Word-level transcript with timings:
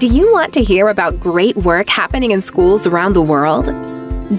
Do 0.00 0.06
you 0.06 0.32
want 0.32 0.54
to 0.54 0.62
hear 0.62 0.88
about 0.88 1.20
great 1.20 1.54
work 1.58 1.86
happening 1.90 2.30
in 2.30 2.40
schools 2.40 2.86
around 2.86 3.12
the 3.12 3.20
world? 3.20 3.66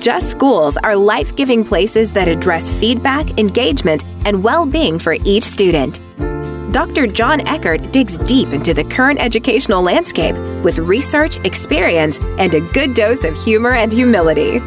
Just 0.01 0.31
Schools 0.31 0.75
are 0.77 0.95
life 0.95 1.36
giving 1.36 1.63
places 1.63 2.11
that 2.13 2.27
address 2.27 2.71
feedback, 2.71 3.38
engagement, 3.38 4.04
and 4.25 4.43
well 4.43 4.66
being 4.66 4.97
for 4.97 5.18
each 5.23 5.43
student. 5.43 6.00
Dr. 6.71 7.05
Jon 7.05 7.47
Eckert 7.47 7.91
digs 7.91 8.18
deep 8.18 8.54
into 8.54 8.73
the 8.73 8.86
current 8.86 9.21
educational 9.21 9.84
landscape 9.84 10.36
with 10.63 10.79
research, 10.79 11.38
experience, 11.45 12.18
and 12.39 12.55
a 12.55 12.62
good 12.73 12.96
dose 12.96 13.23
of 13.23 13.38
humor 13.38 13.73
and 13.73 13.93
humility. 13.93 14.59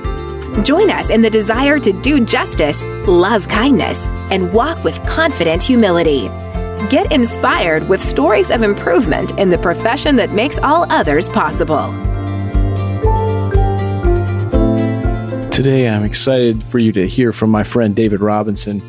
Join 0.63 0.91
us 0.91 1.11
in 1.11 1.23
the 1.23 1.31
desire 1.31 1.81
to 1.81 1.93
do 2.03 2.25
justice, 2.25 2.85
love 3.09 3.49
kindness, 3.49 4.07
and 4.31 4.53
walk 4.53 4.85
with 4.85 5.05
confident 5.09 5.61
humility. 5.61 6.31
Get 6.91 7.13
inspired 7.13 7.89
with 7.89 8.03
stories 8.03 8.51
of 8.51 8.63
improvement 8.63 9.39
in 9.39 9.49
the 9.49 9.59
profession 9.59 10.17
that 10.17 10.33
makes 10.33 10.59
all 10.59 10.87
others 10.93 11.29
possible. 11.29 11.91
Today, 15.51 15.89
I'm 15.89 16.05
excited 16.05 16.63
for 16.63 16.79
you 16.79 16.93
to 16.93 17.09
hear 17.09 17.33
from 17.33 17.51
my 17.51 17.63
friend 17.63 17.97
David 17.97 18.21
Robinson 18.21 18.83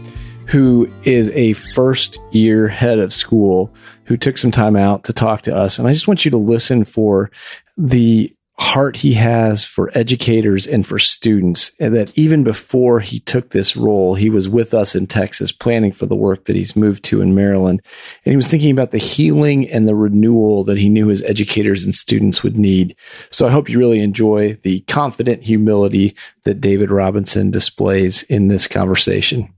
who 0.47 0.89
is 1.03 1.29
a 1.31 1.53
first 1.53 2.19
year 2.31 2.67
head 2.67 2.99
of 2.99 3.13
school 3.13 3.73
who 4.05 4.15
took 4.15 4.37
some 4.37 4.51
time 4.51 4.75
out 4.75 5.03
to 5.03 5.13
talk 5.13 5.41
to 5.43 5.55
us. 5.55 5.79
And 5.79 5.87
I 5.87 5.93
just 5.93 6.07
want 6.07 6.25
you 6.25 6.31
to 6.31 6.37
listen 6.37 6.83
for 6.83 7.31
the 7.77 8.34
heart 8.57 8.97
he 8.97 9.13
has 9.13 9.65
for 9.65 9.91
educators 9.95 10.65
and 10.65 10.87
for 10.87 10.97
students. 10.97 11.71
And 11.79 11.95
that 11.95 12.17
even 12.17 12.43
before 12.43 12.99
he 12.99 13.19
took 13.19 13.49
this 13.49 13.75
role, 13.75 14.15
he 14.15 14.29
was 14.29 14.47
with 14.47 14.73
us 14.73 14.95
in 14.95 15.07
Texas 15.07 15.51
planning 15.51 15.91
for 15.91 16.05
the 16.05 16.15
work 16.15 16.45
that 16.45 16.55
he's 16.55 16.75
moved 16.75 17.03
to 17.05 17.21
in 17.21 17.35
Maryland. 17.35 17.81
And 18.23 18.31
he 18.31 18.37
was 18.37 18.47
thinking 18.47 18.71
about 18.71 18.91
the 18.91 18.97
healing 18.97 19.69
and 19.69 19.87
the 19.87 19.95
renewal 19.95 20.63
that 20.65 20.77
he 20.77 20.89
knew 20.89 21.07
his 21.07 21.23
educators 21.23 21.83
and 21.83 21.93
students 21.93 22.43
would 22.43 22.57
need. 22.57 22.95
So 23.29 23.47
I 23.47 23.51
hope 23.51 23.69
you 23.69 23.79
really 23.79 23.99
enjoy 23.99 24.53
the 24.61 24.81
confident 24.81 25.43
humility 25.43 26.15
that 26.43 26.61
David 26.61 26.91
Robinson 26.91 27.51
displays 27.51 28.23
in 28.23 28.47
this 28.47 28.67
conversation. 28.67 29.54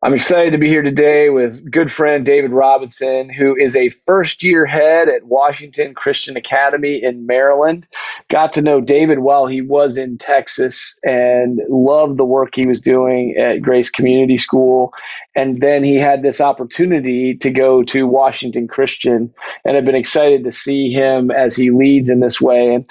I'm 0.00 0.14
excited 0.14 0.52
to 0.52 0.58
be 0.58 0.68
here 0.68 0.82
today 0.82 1.28
with 1.28 1.68
good 1.72 1.90
friend 1.90 2.24
David 2.24 2.52
Robinson, 2.52 3.28
who 3.28 3.56
is 3.56 3.74
a 3.74 3.90
first 4.06 4.44
year 4.44 4.64
head 4.64 5.08
at 5.08 5.24
Washington 5.24 5.92
Christian 5.92 6.36
Academy 6.36 7.02
in 7.02 7.26
Maryland. 7.26 7.84
Got 8.28 8.52
to 8.52 8.62
know 8.62 8.80
David 8.80 9.18
while 9.18 9.46
he 9.46 9.60
was 9.60 9.96
in 9.96 10.16
Texas 10.16 10.96
and 11.02 11.60
loved 11.68 12.16
the 12.16 12.24
work 12.24 12.50
he 12.54 12.64
was 12.64 12.80
doing 12.80 13.34
at 13.36 13.60
Grace 13.60 13.90
Community 13.90 14.36
School. 14.36 14.92
And 15.34 15.60
then 15.60 15.82
he 15.82 15.96
had 15.96 16.22
this 16.22 16.40
opportunity 16.40 17.34
to 17.34 17.50
go 17.50 17.82
to 17.82 18.06
Washington 18.06 18.68
Christian, 18.68 19.34
and 19.64 19.76
I've 19.76 19.84
been 19.84 19.96
excited 19.96 20.44
to 20.44 20.52
see 20.52 20.92
him 20.92 21.32
as 21.32 21.56
he 21.56 21.72
leads 21.72 22.08
in 22.08 22.20
this 22.20 22.40
way. 22.40 22.72
And 22.72 22.84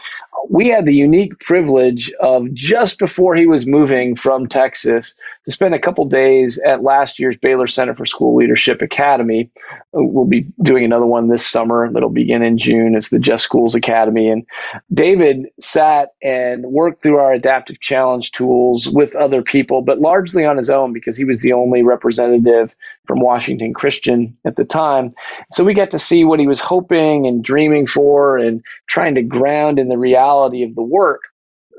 we 0.50 0.70
had 0.70 0.86
the 0.86 0.94
unique 0.94 1.38
privilege 1.40 2.12
of 2.22 2.54
just 2.54 3.00
before 3.00 3.36
he 3.36 3.46
was 3.46 3.66
moving 3.66 4.16
from 4.16 4.48
Texas 4.48 5.16
to 5.46 5.52
spend 5.52 5.74
a 5.74 5.80
couple 5.80 6.06
days 6.06 6.60
at 6.66 6.84
last 6.84 7.20
year's 7.20 7.38
Baylor 7.38 7.68
Center 7.68 7.94
for 7.94 8.06
School 8.06 8.36
Leadership 8.36 8.82
Academy. 8.82 9.50
Uh, 9.70 10.04
we'll 10.04 10.26
be 10.26 10.48
doing 10.64 10.86
another 10.86 11.06
one 11.06 11.28
this 11.28 11.46
summer 11.46 11.92
that'll 11.92 12.10
begin 12.10 12.44
in 12.44 12.58
June. 12.58 12.96
It's 12.96 13.10
the 13.10 13.20
Just 13.20 13.44
Schools 13.44 13.76
Academy. 13.76 14.30
And 14.30 14.46
David 14.94 15.48
sat 15.60 16.10
and 16.22 16.66
worked 16.66 17.04
through 17.04 17.18
our 17.18 17.34
adaptive 17.34 17.80
challenge 17.80 18.32
tools 18.32 18.90
with 18.90 19.16
other 19.16 19.42
people, 19.42 19.82
but 19.82 20.00
largely 20.00 20.46
on 20.46 20.58
his 20.58 20.70
own 20.70 20.94
because 20.94 21.18
he 21.18 21.26
was 21.26 21.42
the 21.42 21.54
only 21.54 21.84
representative 21.84 22.76
from 23.08 23.20
Washington 23.20 23.74
Christian 23.74 24.38
at 24.46 24.56
the 24.56 24.66
time. 24.66 25.14
So 25.52 25.64
we 25.64 25.74
got 25.74 25.92
to 25.92 26.00
see 26.00 26.24
what 26.24 26.40
he 26.40 26.48
was 26.48 26.60
hoping 26.60 27.26
and 27.26 27.44
dreaming 27.44 27.88
for 27.88 28.38
and 28.38 28.62
trying 28.88 29.16
to 29.16 29.22
ground 29.22 29.80
in 29.80 29.90
the 29.90 29.98
reality 29.98 30.64
of 30.64 30.76
the 30.76 30.84
work 30.84 31.22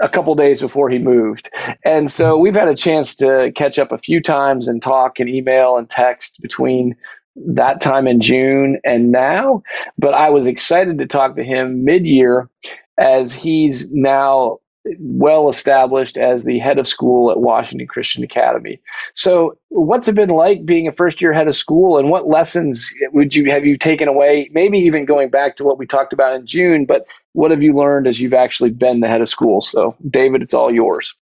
a 0.01 0.09
couple 0.09 0.35
days 0.35 0.61
before 0.61 0.89
he 0.89 0.99
moved. 0.99 1.51
And 1.85 2.11
so 2.11 2.39
we've 2.39 2.55
had 2.55 2.69
a 2.69 2.75
chance 2.75 3.17
to 3.17 3.53
catch 3.57 3.79
up 3.79 3.93
a 3.93 3.99
few 3.99 4.21
times 4.21 4.69
and 4.69 4.81
talk 4.81 5.19
and 5.19 5.29
email 5.29 5.77
and 5.77 5.91
text 5.91 6.41
between 6.41 6.97
that 7.47 7.81
time 7.81 8.07
in 8.07 8.21
June 8.21 8.81
and 8.85 9.13
now. 9.13 9.63
But 9.99 10.15
I 10.15 10.31
was 10.31 10.47
excited 10.47 10.99
to 10.99 11.07
talk 11.07 11.37
to 11.37 11.45
him 11.45 11.85
mid 11.85 12.07
year 12.07 12.49
as 12.99 13.33
he's 13.33 13.93
now 13.93 14.59
well 14.99 15.49
established 15.49 16.17
as 16.17 16.45
the 16.45 16.59
head 16.59 16.79
of 16.79 16.89
school 16.89 17.31
at 17.31 17.41
Washington 17.41 17.87
Christian 17.87 18.23
Academy. 18.23 18.81
So, 19.15 19.59
what's 19.69 20.09
it 20.09 20.15
been 20.15 20.31
like 20.31 20.65
being 20.65 20.89
a 20.89 20.93
first 20.93 21.21
year 21.21 21.33
head 21.33 21.49
of 21.49 21.57
school, 21.57 21.99
and 21.99 22.11
what 22.11 22.29
lessons 22.29 22.91
would 23.13 23.35
you 23.35 23.51
have 23.51 23.65
you 23.65 23.77
taken 23.77 24.09
away? 24.09 24.49
Maybe 24.53 24.79
even 24.79 25.05
going 25.05 25.31
back 25.31 25.57
to 25.57 25.65
what 25.65 25.79
we 25.79 25.87
talked 25.87 26.13
about 26.13 26.35
in 26.35 26.47
June, 26.47 26.85
but 26.85 27.07
what 27.33 27.51
have 27.51 27.63
you 27.63 27.75
learned 27.75 28.07
as 28.07 28.21
you've 28.21 28.35
actually 28.35 28.71
been 28.71 29.01
the 29.01 29.09
head 29.09 29.21
of 29.21 29.29
school? 29.29 29.61
So, 29.61 29.95
David, 30.09 30.43
it's 30.43 30.55
all 30.55 30.73
yours. 30.73 31.15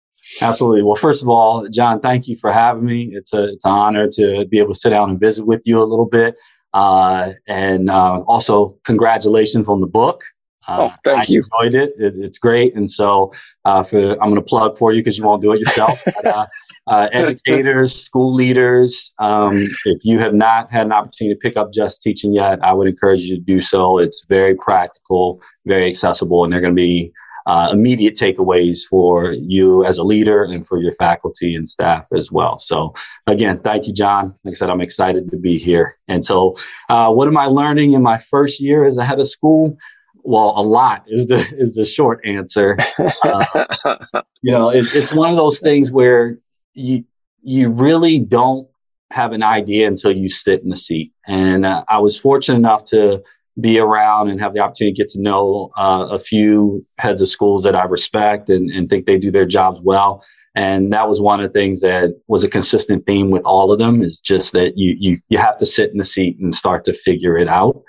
Absolutely. 0.41 0.83
Well, 0.83 0.95
first 0.95 1.21
of 1.21 1.29
all, 1.29 1.67
Jon, 1.69 1.99
thank 2.01 2.27
you 2.27 2.35
for 2.35 2.51
having 2.51 2.85
me. 2.85 3.09
It's 3.13 3.33
a 3.33 3.45
it's 3.53 3.65
an 3.65 3.71
honor 3.71 4.07
to 4.13 4.45
be 4.45 4.59
able 4.59 4.73
to 4.73 4.79
sit 4.79 4.89
down 4.89 5.09
and 5.09 5.19
visit 5.19 5.45
with 5.45 5.61
you 5.65 5.81
a 5.81 5.85
little 5.85 6.07
bit. 6.07 6.35
Uh, 6.73 7.31
and 7.47 7.89
uh, 7.89 8.19
also, 8.27 8.77
congratulations 8.83 9.69
on 9.69 9.79
the 9.79 9.87
book. 9.87 10.23
Uh, 10.67 10.89
oh, 10.89 10.93
thank 11.03 11.19
I 11.19 11.25
you. 11.27 11.43
Enjoyed 11.61 11.75
it. 11.75 11.93
it. 11.97 12.15
It's 12.17 12.37
great. 12.37 12.75
And 12.75 12.89
so, 12.89 13.31
uh, 13.65 13.83
for 13.83 14.13
I'm 14.13 14.29
going 14.29 14.35
to 14.35 14.41
plug 14.41 14.77
for 14.77 14.91
you 14.91 15.01
because 15.01 15.17
you 15.17 15.23
won't 15.23 15.41
do 15.41 15.51
it 15.53 15.59
yourself. 15.59 16.01
but, 16.05 16.25
uh, 16.25 16.45
uh, 16.87 17.07
educators, 17.11 17.95
school 17.95 18.33
leaders, 18.33 19.11
um, 19.19 19.67
if 19.85 20.03
you 20.03 20.19
have 20.19 20.33
not 20.33 20.71
had 20.71 20.85
an 20.85 20.91
opportunity 20.91 21.35
to 21.35 21.39
pick 21.39 21.57
up 21.57 21.73
Just 21.73 22.03
Teaching 22.03 22.33
yet, 22.33 22.63
I 22.63 22.73
would 22.73 22.87
encourage 22.87 23.23
you 23.23 23.35
to 23.35 23.41
do 23.41 23.61
so. 23.61 23.97
It's 23.97 24.25
very 24.27 24.55
practical, 24.55 25.41
very 25.65 25.87
accessible, 25.87 26.43
and 26.43 26.53
they're 26.53 26.61
going 26.61 26.75
to 26.75 26.81
be 26.81 27.11
uh, 27.45 27.69
immediate 27.71 28.15
takeaways 28.15 28.79
for 28.89 29.31
you 29.31 29.85
as 29.85 29.97
a 29.97 30.03
leader 30.03 30.43
and 30.43 30.67
for 30.67 30.79
your 30.79 30.91
faculty 30.93 31.53
and 31.53 31.69
staff 31.69 32.07
as 32.11 32.31
well. 32.31 32.57
So, 32.57 32.93
again, 33.27 33.59
thank 33.59 33.87
you, 33.87 33.93
Jon. 33.93 34.33
Like 34.43 34.53
I 34.53 34.55
said, 34.55 34.69
I'm 34.69 34.81
excited 34.81 35.29
to 35.29 35.37
be 35.37 35.57
here. 35.57 35.97
And 36.07 36.25
so, 36.25 36.55
uh, 36.89 37.11
what 37.11 37.27
am 37.27 37.37
I 37.37 37.45
learning 37.45 37.93
in 37.93 38.01
my 38.01 38.17
first 38.17 38.59
year 38.59 38.83
as 38.83 38.97
a 38.97 39.03
head 39.03 39.19
of 39.19 39.27
school? 39.27 39.77
Well, 40.25 40.53
a 40.57 40.61
lot 40.61 41.03
is 41.07 41.27
the 41.27 41.47
is 41.57 41.75
the 41.75 41.85
short 41.85 42.19
answer. 42.25 42.77
Uh, 43.23 43.65
you 44.41 44.51
know, 44.51 44.69
it, 44.69 44.85
it's 44.93 45.13
one 45.13 45.29
of 45.29 45.37
those 45.37 45.59
things 45.59 45.91
where 45.91 46.37
you 46.73 47.05
you 47.41 47.69
really 47.69 48.19
don't 48.19 48.67
have 49.11 49.31
an 49.31 49.43
idea 49.43 49.87
until 49.87 50.11
you 50.11 50.27
sit 50.27 50.63
in 50.63 50.69
the 50.69 50.75
seat. 50.75 51.13
And 51.27 51.65
uh, 51.65 51.83
I 51.87 51.99
was 51.99 52.19
fortunate 52.19 52.57
enough 52.57 52.85
to 52.85 53.23
be 53.61 53.79
around 53.79 54.29
and 54.29 54.41
have 54.41 54.53
the 54.53 54.59
opportunity 54.59 54.93
to 54.93 55.03
get 55.03 55.09
to 55.11 55.21
know 55.21 55.69
uh, 55.77 56.07
a 56.09 56.19
few 56.19 56.85
heads 56.97 57.21
of 57.21 57.29
schools 57.29 57.63
that 57.63 57.75
I 57.75 57.85
respect 57.85 58.49
and, 58.49 58.69
and 58.71 58.89
think 58.89 59.05
they 59.05 59.17
do 59.17 59.31
their 59.31 59.45
jobs 59.45 59.79
well. 59.81 60.25
And 60.55 60.91
that 60.91 61.07
was 61.07 61.21
one 61.21 61.39
of 61.39 61.51
the 61.51 61.59
things 61.59 61.81
that 61.81 62.11
was 62.27 62.43
a 62.43 62.49
consistent 62.49 63.05
theme 63.05 63.29
with 63.29 63.43
all 63.43 63.71
of 63.71 63.79
them 63.79 64.01
is 64.01 64.19
just 64.19 64.53
that 64.53 64.77
you, 64.77 64.95
you, 64.99 65.17
you 65.29 65.37
have 65.37 65.57
to 65.57 65.65
sit 65.65 65.91
in 65.91 65.97
the 65.97 66.03
seat 66.03 66.37
and 66.39 66.55
start 66.55 66.83
to 66.85 66.93
figure 66.93 67.37
it 67.37 67.47
out. 67.47 67.81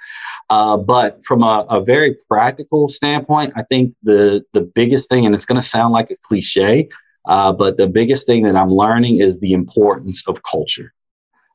Uh, 0.48 0.76
but 0.76 1.24
from 1.24 1.42
a, 1.42 1.66
a, 1.68 1.80
very 1.82 2.16
practical 2.28 2.88
standpoint, 2.88 3.52
I 3.56 3.62
think 3.64 3.94
the 4.04 4.44
the 4.52 4.60
biggest 4.60 5.08
thing, 5.08 5.26
and 5.26 5.34
it's 5.34 5.44
going 5.44 5.60
to 5.60 5.66
sound 5.66 5.92
like 5.92 6.10
a 6.12 6.16
cliche, 6.22 6.88
uh, 7.26 7.52
but 7.52 7.76
the 7.76 7.88
biggest 7.88 8.26
thing 8.26 8.44
that 8.44 8.54
I'm 8.54 8.70
learning 8.70 9.20
is 9.20 9.40
the 9.40 9.52
importance 9.52 10.22
of 10.28 10.42
culture. 10.44 10.92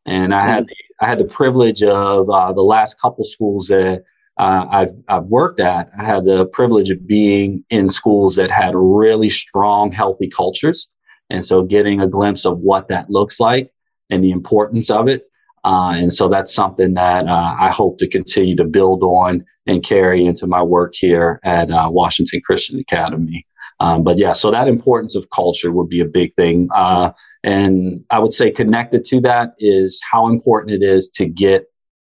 And 0.05 0.35
I 0.35 0.45
had 0.45 0.65
I 0.99 1.05
had 1.05 1.19
the 1.19 1.25
privilege 1.25 1.81
of 1.83 2.29
uh, 2.29 2.51
the 2.51 2.63
last 2.63 2.99
couple 2.99 3.23
schools 3.23 3.67
that 3.67 4.03
uh, 4.37 4.65
I've, 4.69 4.95
I've 5.07 5.25
worked 5.25 5.59
at. 5.59 5.89
I 5.97 6.03
had 6.03 6.25
the 6.25 6.45
privilege 6.47 6.89
of 6.89 7.07
being 7.07 7.63
in 7.69 7.89
schools 7.89 8.35
that 8.35 8.51
had 8.51 8.73
really 8.75 9.29
strong, 9.29 9.91
healthy 9.91 10.27
cultures, 10.27 10.89
and 11.29 11.45
so 11.45 11.63
getting 11.63 12.01
a 12.01 12.07
glimpse 12.07 12.45
of 12.45 12.59
what 12.59 12.89
that 12.89 13.09
looks 13.09 13.39
like 13.39 13.71
and 14.09 14.23
the 14.23 14.31
importance 14.31 14.89
of 14.89 15.07
it. 15.07 15.30
Uh, 15.63 15.93
and 15.95 16.13
so 16.13 16.27
that's 16.27 16.53
something 16.53 16.93
that 16.95 17.27
uh, 17.27 17.55
I 17.59 17.69
hope 17.69 17.99
to 17.99 18.07
continue 18.07 18.55
to 18.55 18.63
build 18.63 19.03
on 19.03 19.45
and 19.67 19.83
carry 19.83 20.25
into 20.25 20.47
my 20.47 20.61
work 20.61 20.93
here 20.95 21.39
at 21.43 21.69
uh, 21.71 21.87
Washington 21.91 22.41
Christian 22.43 22.79
Academy. 22.79 23.45
Um, 23.79 24.03
but 24.03 24.17
yeah, 24.17 24.33
so 24.33 24.51
that 24.51 24.67
importance 24.67 25.15
of 25.15 25.29
culture 25.29 25.71
would 25.71 25.89
be 25.89 26.01
a 26.01 26.05
big 26.05 26.35
thing. 26.35 26.67
Uh, 26.73 27.11
and 27.43 28.03
I 28.09 28.19
would 28.19 28.33
say 28.33 28.51
connected 28.51 29.03
to 29.05 29.21
that 29.21 29.53
is 29.59 29.99
how 30.09 30.27
important 30.27 30.71
it 30.73 30.83
is 30.83 31.09
to 31.11 31.25
get 31.25 31.65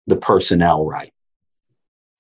the 0.07 0.17
personnel 0.17 0.87
right. 0.87 1.13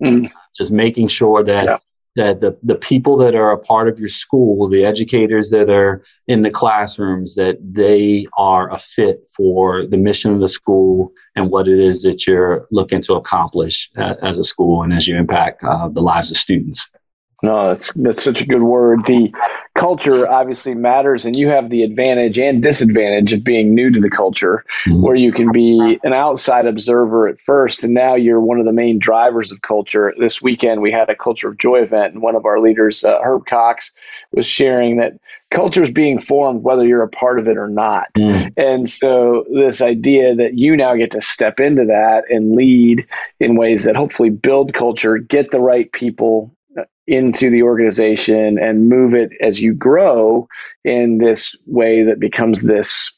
Mm. 0.02 0.31
Just 0.56 0.72
making 0.72 1.08
sure 1.08 1.44
that 1.44 1.67
yeah 1.67 1.79
that 2.17 2.41
the, 2.41 2.59
the 2.63 2.75
people 2.75 3.17
that 3.19 3.35
are 3.35 3.53
a 3.53 3.59
part 3.59 3.89
of 3.89 4.01
your 4.01 4.09
school, 4.09 4.69
the 4.69 4.85
educators 4.85 5.51
that 5.51 5.71
are 5.71 6.03
in 6.27 6.43
the 6.43 6.51
classrooms, 6.51 7.35
that 7.37 7.59
they 7.63 8.27
are 8.37 8.73
a 8.73 8.79
fit 8.79 9.29
for 9.37 9.85
the 9.85 9.99
mission 9.99 10.33
of 10.33 10.41
the 10.41 10.49
school 10.49 11.13
and 11.37 11.51
what 11.51 11.69
it 11.69 11.79
is 11.79 12.03
that 12.03 12.27
you're 12.27 12.67
looking 12.71 13.03
to 13.03 13.15
accomplish 13.15 13.91
uh, 13.97 14.15
as 14.23 14.39
a 14.39 14.45
school 14.45 14.83
and 14.83 14.93
as 14.93 15.07
you 15.07 15.17
impact 15.17 15.63
uh, 15.63 15.89
the 15.89 16.01
lives 16.01 16.31
of 16.31 16.37
students. 16.37 16.89
No, 17.43 17.69
that's 17.69 17.93
that's 17.93 18.23
such 18.23 18.41
a 18.41 18.47
good 18.47 18.62
word. 18.62 19.05
The 19.05 19.31
culture 19.75 20.27
obviously 20.27 20.75
matters, 20.75 21.27
and 21.27 21.37
you 21.37 21.49
have 21.49 21.69
the 21.69 21.83
advantage 21.83 22.38
and 22.38 22.62
disadvantage 22.62 23.35
of 23.35 23.44
being 23.44 23.75
new 23.75 23.91
to 23.91 24.00
the 24.00 24.09
culture, 24.09 24.65
mm-hmm. 24.87 25.03
where 25.03 25.15
you 25.15 25.33
can 25.33 25.53
be 25.53 26.00
an 26.03 26.15
outside 26.15 26.67
observer 26.67 27.29
at 27.29 27.38
first, 27.38 27.85
and 27.85 27.93
now 27.93 28.15
you're 28.15 28.41
one 28.41 28.59
of 28.59 28.65
the 28.65 28.73
main 28.73 28.99
drivers 28.99 29.53
of 29.53 29.61
culture. 29.61 30.15
This 30.19 30.41
weekend, 30.41 30.81
we 30.81 30.91
had 30.91 31.11
a 31.11 31.15
Culture 31.15 31.49
of 31.49 31.59
Joy 31.59 31.83
event, 31.83 32.15
and 32.15 32.23
one 32.23 32.37
of 32.37 32.47
our 32.47 32.59
leaders, 32.59 33.05
uh, 33.05 33.19
Herb 33.23 33.44
Cox, 33.44 33.93
was 34.32 34.47
sharing 34.47 34.97
that 34.97 35.19
culture 35.50 35.82
is 35.82 35.91
being 35.91 36.19
formed 36.19 36.62
whether 36.62 36.87
you're 36.87 37.03
a 37.03 37.09
part 37.09 37.39
of 37.39 37.47
it 37.49 37.59
or 37.59 37.69
not. 37.69 38.09
Mm. 38.15 38.55
And 38.56 38.89
so, 38.89 39.44
this 39.50 39.82
idea 39.82 40.35
that 40.35 40.55
you 40.55 40.75
now 40.75 40.94
get 40.94 41.11
to 41.11 41.21
step 41.21 41.61
into 41.61 41.85
that 41.85 42.25
and 42.31 42.56
lead 42.56 43.06
in 43.41 43.56
ways 43.56 43.85
that 43.85 43.94
hopefully 43.94 44.31
build 44.31 44.73
culture, 44.73 45.19
get 45.19 45.50
the 45.50 45.61
right 45.61 45.93
people 45.93 46.56
into 47.06 47.50
the 47.50 47.62
organization 47.62 48.58
and 48.58 48.88
move 48.88 49.14
it 49.14 49.31
as 49.41 49.61
you 49.61 49.75
grow 49.75 50.49
in 50.85 51.19
this 51.19 51.56
way 51.67 52.03
that 52.03 52.19
becomes 52.19 52.62
this 52.62 53.12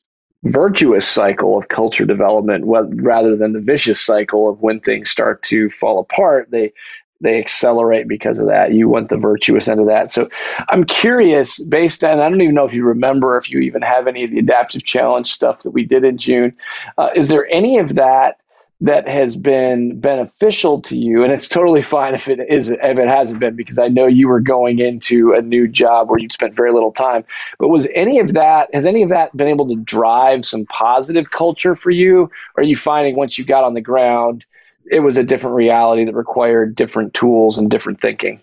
virtuous 0.44 1.06
cycle 1.06 1.58
of 1.58 1.68
culture 1.68 2.04
development 2.04 2.64
rather 2.66 3.34
than 3.34 3.52
the 3.52 3.60
vicious 3.60 4.00
cycle 4.00 4.48
of 4.48 4.60
when 4.60 4.78
things 4.80 5.10
start 5.10 5.42
to 5.42 5.68
fall 5.70 5.98
apart 5.98 6.48
they 6.50 6.72
they 7.20 7.38
accelerate 7.38 8.06
because 8.06 8.38
of 8.38 8.46
that. 8.46 8.72
You 8.72 8.88
want 8.88 9.08
the 9.08 9.16
virtuous 9.16 9.66
end 9.68 9.80
of 9.80 9.86
that. 9.86 10.12
So 10.12 10.28
i'm 10.68 10.84
curious 10.84 11.62
based 11.64 12.04
on 12.04 12.20
i 12.20 12.28
don't 12.28 12.40
even 12.40 12.54
know 12.54 12.64
if 12.64 12.72
you 12.72 12.84
remember 12.84 13.38
if 13.38 13.50
you 13.50 13.60
even 13.60 13.82
have 13.82 14.06
any 14.06 14.24
of 14.24 14.30
the 14.30 14.38
adaptive 14.38 14.84
challenge 14.84 15.30
stuff 15.30 15.60
that 15.62 15.70
we 15.70 15.84
did 15.84 16.04
in 16.04 16.18
june 16.18 16.54
uh, 16.98 17.10
is 17.14 17.28
there 17.28 17.46
any 17.50 17.78
of 17.78 17.94
that 17.94 18.38
that 18.80 19.08
has 19.08 19.34
been 19.34 19.98
beneficial 19.98 20.80
to 20.80 20.96
you 20.96 21.24
and 21.24 21.32
it's 21.32 21.48
totally 21.48 21.82
fine 21.82 22.14
if 22.14 22.28
it 22.28 22.38
is 22.48 22.70
if 22.70 22.80
it 22.80 23.08
hasn't 23.08 23.40
been 23.40 23.56
because 23.56 23.76
i 23.78 23.88
know 23.88 24.06
you 24.06 24.28
were 24.28 24.40
going 24.40 24.78
into 24.78 25.32
a 25.32 25.42
new 25.42 25.66
job 25.66 26.08
where 26.08 26.18
you'd 26.18 26.32
spent 26.32 26.54
very 26.54 26.72
little 26.72 26.92
time. 26.92 27.24
But 27.58 27.68
was 27.68 27.88
any 27.94 28.20
of 28.20 28.34
that 28.34 28.72
has 28.74 28.86
any 28.86 29.02
of 29.02 29.10
that 29.10 29.36
been 29.36 29.48
able 29.48 29.68
to 29.68 29.76
drive 29.76 30.44
some 30.44 30.66
positive 30.66 31.30
culture 31.30 31.74
for 31.74 31.90
you? 31.90 32.30
Or 32.56 32.62
are 32.62 32.62
you 32.62 32.76
finding 32.76 33.16
once 33.16 33.38
you 33.38 33.44
got 33.44 33.64
on 33.64 33.74
the 33.74 33.80
ground 33.80 34.44
it 34.90 35.00
was 35.00 35.18
a 35.18 35.24
different 35.24 35.56
reality 35.56 36.04
that 36.04 36.14
required 36.14 36.74
different 36.74 37.12
tools 37.12 37.58
and 37.58 37.70
different 37.70 38.00
thinking 38.00 38.40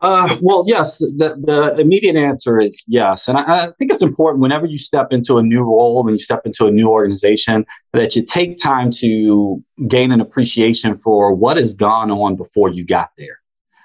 uh, 0.00 0.36
well, 0.42 0.64
yes. 0.66 0.98
The, 0.98 1.36
the 1.42 1.80
immediate 1.80 2.16
answer 2.16 2.60
is 2.60 2.84
yes, 2.86 3.28
and 3.28 3.38
I, 3.38 3.42
I, 3.42 3.72
think 3.78 3.90
it's 3.90 4.02
important 4.02 4.42
whenever 4.42 4.66
you 4.66 4.76
step 4.76 5.08
into 5.10 5.38
a 5.38 5.42
new 5.42 5.62
role 5.62 6.06
and 6.06 6.10
you 6.10 6.22
step 6.22 6.42
into 6.44 6.66
a 6.66 6.70
new 6.70 6.88
organization 6.88 7.64
that 7.94 8.14
you 8.14 8.22
take 8.22 8.58
time 8.58 8.90
to 8.92 9.62
gain 9.88 10.12
an 10.12 10.20
appreciation 10.20 10.98
for 10.98 11.34
what 11.34 11.56
has 11.56 11.72
gone 11.72 12.10
on 12.10 12.36
before 12.36 12.68
you 12.68 12.84
got 12.84 13.10
there. 13.16 13.40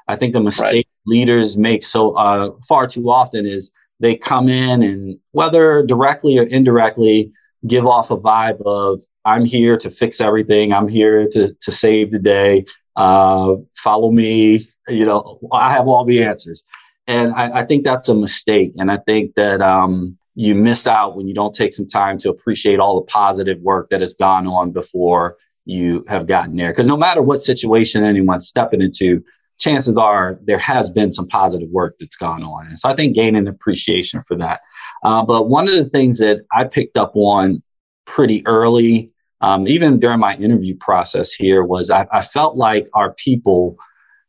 I 0.09 0.17
think 0.17 0.33
the 0.33 0.41
mistake 0.41 0.65
right. 0.65 0.87
leaders 1.05 1.57
make 1.57 1.83
so 1.83 2.11
uh, 2.17 2.51
far 2.67 2.87
too 2.87 3.09
often 3.09 3.45
is 3.45 3.71
they 4.01 4.15
come 4.15 4.49
in 4.49 4.83
and 4.83 5.17
whether 5.31 5.85
directly 5.85 6.37
or 6.37 6.43
indirectly 6.43 7.31
give 7.67 7.85
off 7.85 8.11
a 8.11 8.17
vibe 8.17 8.61
of 8.65 9.01
I'm 9.23 9.45
here 9.45 9.77
to 9.77 9.89
fix 9.89 10.19
everything. 10.19 10.73
I'm 10.73 10.89
here 10.89 11.27
to 11.29 11.53
to 11.53 11.71
save 11.71 12.11
the 12.11 12.19
day. 12.19 12.65
Uh, 12.95 13.55
follow 13.75 14.11
me. 14.11 14.61
You 14.87 15.05
know, 15.05 15.39
I 15.51 15.71
have 15.71 15.87
all 15.87 16.05
the 16.05 16.23
answers. 16.23 16.63
And 17.07 17.33
I, 17.33 17.59
I 17.59 17.63
think 17.65 17.83
that's 17.83 18.09
a 18.09 18.15
mistake. 18.15 18.73
And 18.77 18.91
I 18.91 18.97
think 18.97 19.35
that 19.35 19.61
um, 19.61 20.17
you 20.35 20.55
miss 20.55 20.87
out 20.87 21.15
when 21.15 21.27
you 21.27 21.33
don't 21.33 21.53
take 21.53 21.73
some 21.73 21.87
time 21.87 22.17
to 22.19 22.29
appreciate 22.29 22.79
all 22.79 22.95
the 22.99 23.05
positive 23.07 23.59
work 23.59 23.89
that 23.89 24.01
has 24.01 24.13
gone 24.13 24.47
on 24.47 24.71
before 24.71 25.37
you 25.65 26.05
have 26.07 26.27
gotten 26.27 26.55
there. 26.55 26.71
Because 26.71 26.87
no 26.87 26.97
matter 26.97 27.21
what 27.21 27.41
situation 27.41 28.03
anyone's 28.03 28.47
stepping 28.47 28.81
into, 28.81 29.23
chances 29.59 29.95
are 29.97 30.39
there 30.43 30.57
has 30.57 30.89
been 30.89 31.13
some 31.13 31.27
positive 31.27 31.69
work 31.69 31.95
that's 31.99 32.15
gone 32.15 32.43
on. 32.43 32.67
And 32.67 32.79
so 32.79 32.89
I 32.89 32.95
think 32.95 33.15
gaining 33.15 33.47
appreciation 33.47 34.21
for 34.23 34.35
that. 34.37 34.61
Uh, 35.03 35.23
but 35.23 35.49
one 35.49 35.67
of 35.67 35.75
the 35.75 35.85
things 35.85 36.17
that 36.19 36.45
I 36.51 36.63
picked 36.63 36.97
up 36.97 37.11
on 37.15 37.61
pretty 38.05 38.45
early 38.47 39.11
um, 39.41 39.67
even 39.67 39.99
during 39.99 40.19
my 40.19 40.35
interview 40.35 40.75
process 40.77 41.33
here 41.33 41.63
was 41.63 41.89
I, 41.89 42.07
I 42.11 42.21
felt 42.21 42.55
like 42.55 42.87
our 42.93 43.13
people 43.13 43.75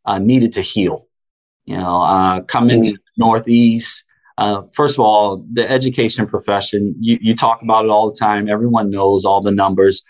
uh, 0.04 0.18
needed 0.18 0.52
to 0.54 0.62
heal. 0.62 1.06
You 1.64 1.76
know, 1.76 2.02
uh, 2.02 2.40
coming 2.42 2.82
mm. 2.82 2.84
to 2.86 2.92
the 2.92 2.98
Northeast, 3.16 4.04
uh, 4.38 4.62
first 4.74 4.96
of 4.96 5.00
all, 5.00 5.44
the 5.52 5.70
education 5.70 6.26
profession, 6.26 6.94
you, 6.98 7.18
you 7.20 7.36
talk 7.36 7.62
about 7.62 7.84
it 7.84 7.90
all 7.90 8.10
the 8.10 8.18
time. 8.18 8.48
Everyone 8.48 8.90
knows 8.90 9.24
all 9.24 9.40
the 9.40 9.52
numbers. 9.52 10.04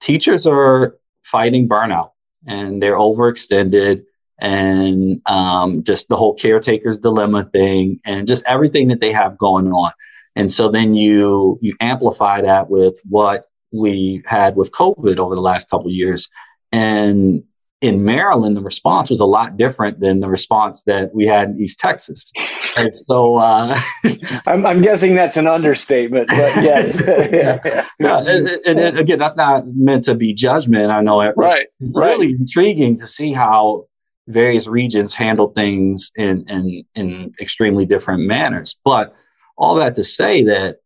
Teachers 0.00 0.46
are 0.46 0.96
fighting 1.22 1.68
burnout 1.68 2.10
and 2.46 2.82
they're 2.82 2.96
overextended 2.96 4.02
and 4.38 5.20
um, 5.26 5.82
just 5.82 6.08
the 6.08 6.16
whole 6.16 6.34
caretaker's 6.34 6.98
dilemma 6.98 7.44
thing 7.52 8.00
and 8.04 8.26
just 8.26 8.44
everything 8.46 8.88
that 8.88 9.00
they 9.00 9.12
have 9.12 9.38
going 9.38 9.68
on. 9.68 9.92
And 10.34 10.52
so 10.52 10.70
then 10.70 10.94
you 10.94 11.58
you 11.62 11.74
amplify 11.80 12.42
that 12.42 12.68
with 12.68 13.00
what 13.08 13.48
we 13.72 14.22
had 14.26 14.54
with 14.56 14.70
COVID 14.70 15.18
over 15.18 15.34
the 15.34 15.40
last 15.40 15.70
couple 15.70 15.86
of 15.86 15.94
years. 15.94 16.28
And 16.72 17.44
in 17.82 18.04
Maryland, 18.04 18.56
the 18.56 18.62
response 18.62 19.10
was 19.10 19.20
a 19.20 19.26
lot 19.26 19.56
different 19.56 20.00
than 20.00 20.20
the 20.20 20.28
response 20.28 20.82
that 20.84 21.14
we 21.14 21.26
had 21.26 21.50
in 21.50 21.60
East 21.60 21.78
Texas. 21.78 22.32
And 22.76 22.94
so, 22.94 23.36
uh, 23.36 23.78
I'm, 24.46 24.64
I'm, 24.64 24.80
guessing 24.80 25.14
that's 25.14 25.36
an 25.36 25.46
understatement, 25.46 26.28
but 26.28 26.36
yes. 26.62 27.00
yeah, 27.32 27.84
yeah. 27.98 28.18
And, 28.18 28.48
and, 28.48 28.78
and, 28.78 28.98
again, 28.98 29.18
that's 29.18 29.36
not 29.36 29.64
meant 29.66 30.04
to 30.04 30.14
be 30.14 30.32
judgment. 30.32 30.90
I 30.90 31.02
know 31.02 31.20
it. 31.20 31.34
Right. 31.36 31.66
It's 31.80 31.98
right. 31.98 32.10
really 32.10 32.30
intriguing 32.30 32.98
to 32.98 33.06
see 33.06 33.32
how 33.32 33.86
various 34.26 34.66
regions 34.66 35.12
handle 35.12 35.48
things 35.48 36.10
in, 36.16 36.48
in, 36.48 36.84
in 36.94 37.34
extremely 37.40 37.84
different 37.84 38.22
manners. 38.22 38.78
But 38.84 39.14
all 39.58 39.74
that 39.76 39.94
to 39.96 40.04
say 40.04 40.42
that 40.44 40.76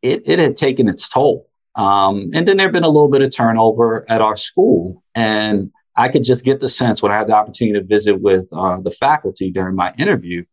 it, 0.00 0.22
it 0.24 0.38
had 0.38 0.56
taken 0.56 0.88
its 0.88 1.08
toll. 1.08 1.48
Um, 1.76 2.30
and 2.34 2.48
then 2.48 2.56
there 2.56 2.66
had 2.66 2.72
been 2.72 2.82
a 2.82 2.88
little 2.88 3.10
bit 3.10 3.22
of 3.22 3.34
turnover 3.34 4.04
at 4.08 4.22
our 4.22 4.36
school. 4.36 5.04
And 5.14 5.70
I 5.96 6.08
could 6.08 6.24
just 6.24 6.44
get 6.44 6.60
the 6.60 6.68
sense 6.68 7.02
when 7.02 7.12
I 7.12 7.18
had 7.18 7.28
the 7.28 7.34
opportunity 7.34 7.78
to 7.80 7.86
visit 7.86 8.20
with 8.20 8.48
uh, 8.52 8.80
the 8.80 8.90
faculty 8.90 9.50
during 9.50 9.76
my 9.76 9.92
interview 9.98 10.44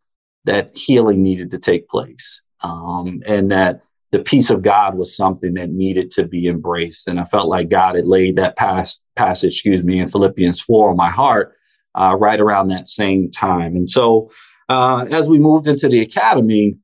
that 0.46 0.76
healing 0.76 1.22
needed 1.22 1.52
to 1.52 1.60
take 1.60 1.88
place 1.90 2.42
um, 2.62 3.22
and 3.26 3.52
that 3.52 3.82
the 4.12 4.20
peace 4.20 4.50
of 4.50 4.62
God 4.62 4.98
was 4.98 5.16
something 5.16 5.54
that 5.56 5.70
needed 5.70 6.12
to 6.12 6.26
be 6.26 6.48
embraced. 6.48 7.08
And 7.08 7.20
I 7.20 7.26
felt 7.26 7.48
like 7.48 7.70
God 7.70 7.96
had 7.96 8.08
laid 8.08 8.38
that 8.38 8.56
past, 8.56 9.02
passage, 9.16 9.56
excuse 9.56 9.84
me, 9.84 10.00
in 10.00 10.08
Philippians 10.08 10.62
4 10.62 10.92
on 10.92 10.98
my 10.98 11.10
heart 11.10 11.56
uh, 11.94 12.16
right 12.18 12.40
around 12.40 12.70
that 12.70 12.88
same 12.88 13.30
time. 13.30 13.76
And 13.76 13.90
so 13.90 14.32
uh, 14.70 15.06
as 15.12 15.30
we 15.30 15.40
moved 15.40 15.68
into 15.68 15.90
the 15.90 16.02
academy, 16.02 16.78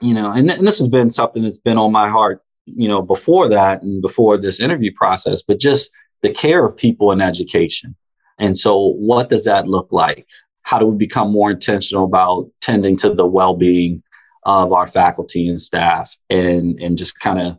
you 0.00 0.14
know, 0.14 0.32
and, 0.32 0.50
and 0.50 0.66
this 0.66 0.78
has 0.78 0.88
been 0.88 1.12
something 1.12 1.42
that's 1.42 1.58
been 1.58 1.78
on 1.78 1.92
my 1.92 2.08
heart 2.08 2.42
you 2.66 2.88
know, 2.88 3.02
before 3.02 3.48
that 3.48 3.82
and 3.82 4.00
before 4.02 4.36
this 4.36 4.60
interview 4.60 4.92
process, 4.94 5.42
but 5.42 5.58
just 5.58 5.90
the 6.22 6.30
care 6.30 6.64
of 6.64 6.76
people 6.76 7.12
in 7.12 7.20
education. 7.20 7.96
And 8.38 8.58
so, 8.58 8.94
what 8.94 9.28
does 9.28 9.44
that 9.44 9.68
look 9.68 9.88
like? 9.90 10.26
How 10.62 10.78
do 10.78 10.86
we 10.86 10.96
become 10.96 11.32
more 11.32 11.50
intentional 11.50 12.04
about 12.04 12.50
tending 12.60 12.96
to 12.98 13.12
the 13.12 13.26
well 13.26 13.54
being 13.54 14.02
of 14.44 14.72
our 14.72 14.86
faculty 14.86 15.48
and 15.48 15.60
staff 15.60 16.16
and, 16.30 16.80
and 16.80 16.98
just 16.98 17.18
kind 17.20 17.40
of 17.40 17.58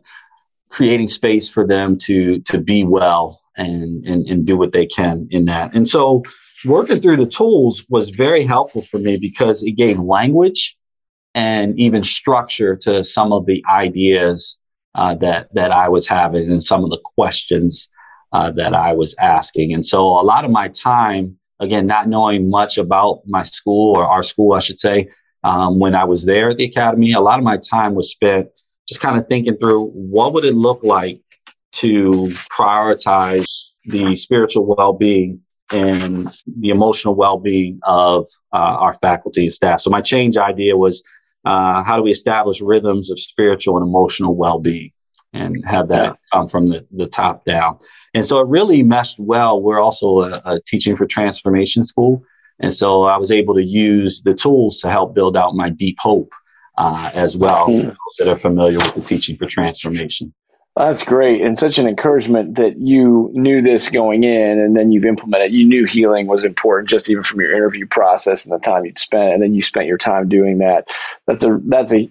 creating 0.68 1.08
space 1.08 1.48
for 1.48 1.66
them 1.66 1.96
to, 1.96 2.40
to 2.40 2.58
be 2.58 2.84
well 2.84 3.40
and, 3.56 4.04
and, 4.04 4.26
and 4.26 4.44
do 4.44 4.56
what 4.56 4.72
they 4.72 4.84
can 4.84 5.26
in 5.30 5.44
that. 5.46 5.72
And 5.74 5.88
so, 5.88 6.22
working 6.64 7.00
through 7.00 7.18
the 7.18 7.26
tools 7.26 7.84
was 7.88 8.10
very 8.10 8.44
helpful 8.44 8.82
for 8.82 8.98
me 8.98 9.16
because 9.16 9.62
it 9.62 9.72
gave 9.72 9.98
language 9.98 10.76
and 11.34 11.78
even 11.78 12.02
structure 12.02 12.76
to 12.76 13.04
some 13.04 13.32
of 13.32 13.46
the 13.46 13.62
ideas 13.68 14.58
uh, 14.94 15.14
that 15.14 15.52
that 15.54 15.72
I 15.72 15.88
was 15.88 16.06
having 16.06 16.50
and 16.50 16.62
some 16.62 16.84
of 16.84 16.90
the 16.90 17.00
questions 17.16 17.88
uh, 18.34 18.50
that 18.50 18.74
I 18.74 18.92
was 18.92 19.14
asking. 19.20 19.72
And 19.72 19.86
so 19.86 20.06
a 20.06 20.24
lot 20.32 20.44
of 20.44 20.50
my 20.50 20.66
time, 20.68 21.38
again, 21.60 21.86
not 21.86 22.08
knowing 22.08 22.50
much 22.50 22.78
about 22.78 23.22
my 23.26 23.44
school 23.44 23.96
or 23.96 24.04
our 24.04 24.24
school, 24.24 24.54
I 24.54 24.58
should 24.58 24.80
say, 24.80 25.08
um, 25.44 25.78
when 25.78 25.94
I 25.94 26.04
was 26.04 26.24
there 26.24 26.50
at 26.50 26.56
the 26.56 26.64
academy, 26.64 27.12
a 27.12 27.20
lot 27.20 27.38
of 27.38 27.44
my 27.44 27.58
time 27.58 27.94
was 27.94 28.10
spent 28.10 28.48
just 28.88 29.00
kind 29.00 29.16
of 29.18 29.28
thinking 29.28 29.56
through 29.56 29.86
what 29.90 30.32
would 30.32 30.44
it 30.44 30.54
look 30.54 30.82
like 30.82 31.20
to 31.72 32.28
prioritize 32.50 33.70
the 33.84 34.16
spiritual 34.16 34.66
well-being 34.66 35.40
and 35.72 36.28
the 36.58 36.70
emotional 36.70 37.14
well-being 37.14 37.78
of 37.84 38.28
uh, 38.52 38.56
our 38.56 38.94
faculty 38.94 39.42
and 39.42 39.52
staff. 39.52 39.80
So 39.80 39.90
my 39.90 40.00
change 40.00 40.36
idea 40.36 40.76
was 40.76 41.04
uh, 41.44 41.84
how 41.84 41.96
do 41.96 42.02
we 42.02 42.10
establish 42.10 42.60
rhythms 42.60 43.10
of 43.10 43.20
spiritual 43.20 43.76
and 43.78 43.86
emotional 43.86 44.34
well-being 44.34 44.90
and 45.34 45.62
have 45.66 45.88
that 45.88 46.16
come 46.32 46.48
from 46.48 46.68
the, 46.68 46.86
the 46.92 47.06
top 47.06 47.44
down. 47.44 47.78
And 48.14 48.24
so 48.24 48.40
it 48.40 48.48
really 48.48 48.82
meshed 48.82 49.18
well. 49.18 49.60
We're 49.60 49.80
also 49.80 50.20
a, 50.20 50.42
a 50.44 50.60
teaching 50.66 50.96
for 50.96 51.06
transformation 51.06 51.84
school. 51.84 52.24
And 52.60 52.72
so 52.72 53.02
i 53.02 53.16
was 53.16 53.30
able 53.30 53.54
to 53.54 53.64
use 53.64 54.22
the 54.22 54.32
tools 54.34 54.80
to 54.80 54.90
help 54.90 55.14
build 55.14 55.36
out 55.36 55.56
my 55.56 55.68
deep 55.68 55.96
hope 56.00 56.32
uh, 56.78 57.10
as 57.14 57.36
well 57.36 57.66
mm-hmm. 57.66 57.88
those 57.88 58.16
that 58.18 58.28
are 58.28 58.36
familiar 58.36 58.78
with 58.78 58.94
the 58.94 59.00
teaching 59.00 59.36
for 59.36 59.46
transformation 59.46 60.32
That's 60.76 61.04
great. 61.04 61.40
And 61.40 61.56
such 61.56 61.78
an 61.78 61.86
encouragement 61.86 62.56
that 62.56 62.78
you 62.78 63.30
knew 63.32 63.62
this 63.62 63.88
going 63.88 64.24
in 64.24 64.58
and 64.58 64.76
then 64.76 64.90
you've 64.90 65.04
implemented. 65.04 65.52
You 65.52 65.64
knew 65.64 65.84
healing 65.84 66.26
was 66.26 66.42
important 66.42 66.90
just 66.90 67.08
even 67.08 67.22
from 67.22 67.40
your 67.40 67.54
interview 67.54 67.86
process 67.86 68.44
and 68.44 68.52
the 68.52 68.58
time 68.58 68.84
you'd 68.84 68.98
spent 68.98 69.34
and 69.34 69.40
then 69.40 69.54
you 69.54 69.62
spent 69.62 69.86
your 69.86 69.98
time 69.98 70.28
doing 70.28 70.58
that. 70.58 70.88
That's 71.26 71.44
a 71.44 71.60
that's 71.66 71.92
a 71.92 72.10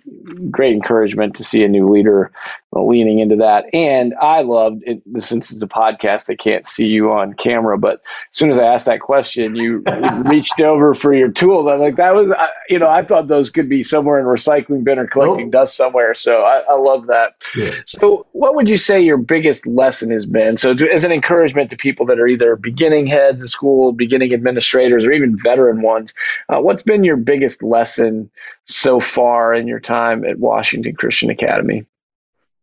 great 0.50 0.74
encouragement 0.74 1.36
to 1.36 1.43
see 1.43 1.65
a 1.65 1.67
new 1.67 1.91
leader 1.91 2.32
uh, 2.74 2.82
leaning 2.82 3.20
into 3.20 3.36
that. 3.36 3.65
And 3.74 4.13
I 4.22 4.41
loved 4.41 4.82
it 4.86 5.01
since 5.20 5.51
it's 5.51 5.62
a 5.62 5.67
podcast, 5.67 6.25
they 6.25 6.36
can't 6.36 6.65
see 6.65 6.88
you 6.88 7.12
on 7.12 7.34
camera, 7.34 7.77
but 7.77 8.01
as 8.32 8.38
soon 8.38 8.50
as 8.50 8.58
I 8.58 8.63
asked 8.63 8.86
that 8.86 9.01
question, 9.01 9.55
you 9.55 9.84
reached 10.25 10.60
over 10.62 10.96
for 10.96 11.13
your 11.13 11.29
tools. 11.29 11.67
I'm 11.67 11.79
like, 11.79 11.98
that 11.98 12.15
was, 12.15 12.32
you 12.70 12.79
know, 12.79 12.88
I 12.88 13.03
thought 13.03 13.27
those 13.27 13.50
could 13.50 13.70
be 13.70 13.84
somewhere 13.84 14.20
in 14.20 14.25
recycling 14.25 14.84
bin 14.84 15.00
or 15.00 15.05
collecting 15.05 15.48
nope. 15.48 15.51
dust 15.51 15.75
somewhere. 15.75 16.15
So 16.15 16.43
I, 16.43 16.60
I 16.60 16.75
love 16.75 17.08
that. 17.08 17.36
Yeah. 17.55 17.74
So 17.86 18.25
what 18.32 18.52
would 18.55 18.69
you 18.69 18.77
say 18.77 19.01
your 19.01 19.17
biggest 19.17 19.65
lesson 19.67 20.12
has 20.12 20.25
been? 20.25 20.57
So 20.57 20.74
to, 20.74 20.91
as 20.91 21.03
an 21.03 21.12
encouragement 21.12 21.69
to 21.69 21.77
people 21.77 22.05
that 22.07 22.19
are 22.19 22.27
either 22.27 22.55
beginning 22.55 23.07
heads 23.07 23.43
of 23.43 23.50
school, 23.50 23.91
beginning 23.91 24.33
administrators, 24.33 25.05
or 25.05 25.12
even 25.12 25.38
veteran 25.38 25.81
ones, 25.81 26.13
uh, 26.50 26.60
what's 26.60 26.81
been 26.81 27.03
your 27.03 27.17
biggest 27.17 27.63
lesson 27.63 28.29
so 28.65 29.00
far 29.00 29.53
in 29.53 29.67
your 29.67 29.79
time 29.79 30.25
at 30.25 30.39
Washington 30.39 30.95
Christian 30.95 31.29
Academy? 31.29 31.86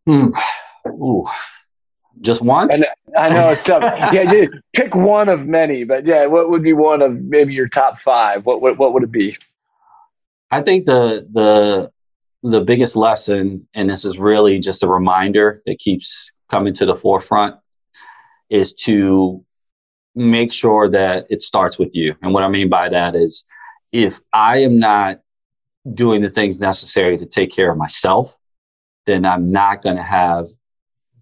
Hmm. 0.05 0.29
Ooh. 0.87 1.25
Just 2.21 2.41
one? 2.41 2.69
And 2.71 2.85
I 3.17 3.29
know 3.29 3.49
it's 3.49 3.63
tough. 3.63 3.81
yeah, 4.13 4.45
pick 4.73 4.93
one 4.93 5.29
of 5.29 5.47
many, 5.47 5.83
but 5.83 6.05
yeah, 6.05 6.25
what 6.25 6.49
would 6.49 6.61
be 6.61 6.73
one 6.73 7.01
of 7.01 7.19
maybe 7.21 7.53
your 7.53 7.67
top 7.67 7.99
five? 7.99 8.45
What 8.45 8.61
what, 8.61 8.77
what 8.77 8.93
would 8.93 9.03
it 9.03 9.11
be? 9.11 9.37
I 10.51 10.61
think 10.61 10.85
the 10.85 11.25
the 11.31 11.91
the 12.43 12.61
biggest 12.61 12.95
lesson, 12.95 13.67
and 13.73 13.89
this 13.89 14.05
is 14.05 14.17
really 14.17 14.59
just 14.59 14.83
a 14.83 14.87
reminder 14.87 15.59
that 15.65 15.79
keeps 15.79 16.31
coming 16.49 16.73
to 16.73 16.85
the 16.85 16.95
forefront, 16.95 17.55
is 18.49 18.73
to 18.73 19.45
make 20.15 20.51
sure 20.51 20.89
that 20.89 21.25
it 21.29 21.41
starts 21.41 21.77
with 21.79 21.93
you. 21.93 22.15
And 22.21 22.33
what 22.33 22.43
I 22.43 22.49
mean 22.49 22.69
by 22.69 22.89
that 22.89 23.15
is 23.15 23.45
if 23.91 24.19
I 24.33 24.57
am 24.57 24.79
not 24.79 25.19
doing 25.93 26.21
the 26.21 26.29
things 26.29 26.59
necessary 26.59 27.17
to 27.17 27.25
take 27.25 27.51
care 27.51 27.71
of 27.71 27.77
myself, 27.77 28.35
then 29.05 29.25
I'm 29.25 29.51
not 29.51 29.81
going 29.81 29.95
to 29.95 30.03
have 30.03 30.47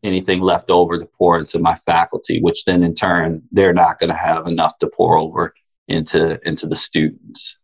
anything 0.03 0.41
left 0.41 0.69
over 0.69 0.97
to 0.97 1.05
pour 1.05 1.39
into 1.39 1.59
my 1.59 1.75
faculty, 1.75 2.41
which 2.41 2.65
then 2.65 2.83
in 2.83 2.93
turn, 2.93 3.41
they're 3.51 3.73
not 3.73 3.99
going 3.99 4.09
to 4.09 4.15
have 4.15 4.47
enough 4.47 4.77
to 4.79 4.88
pour 4.88 5.17
over 5.17 5.53
into, 5.88 6.39
into 6.47 6.67
the 6.67 6.75
students. 6.75 7.57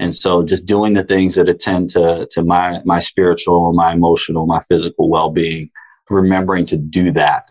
And 0.00 0.16
so 0.16 0.42
just 0.42 0.64
doing 0.64 0.94
the 0.94 1.04
things 1.04 1.34
that 1.34 1.48
attend 1.48 1.90
to, 1.90 2.26
to 2.30 2.42
my, 2.42 2.80
my 2.86 3.00
spiritual, 3.00 3.74
my 3.74 3.92
emotional, 3.92 4.46
my 4.46 4.60
physical 4.62 5.10
well-being, 5.10 5.70
remembering 6.08 6.64
to 6.66 6.78
do 6.78 7.12
that. 7.12 7.50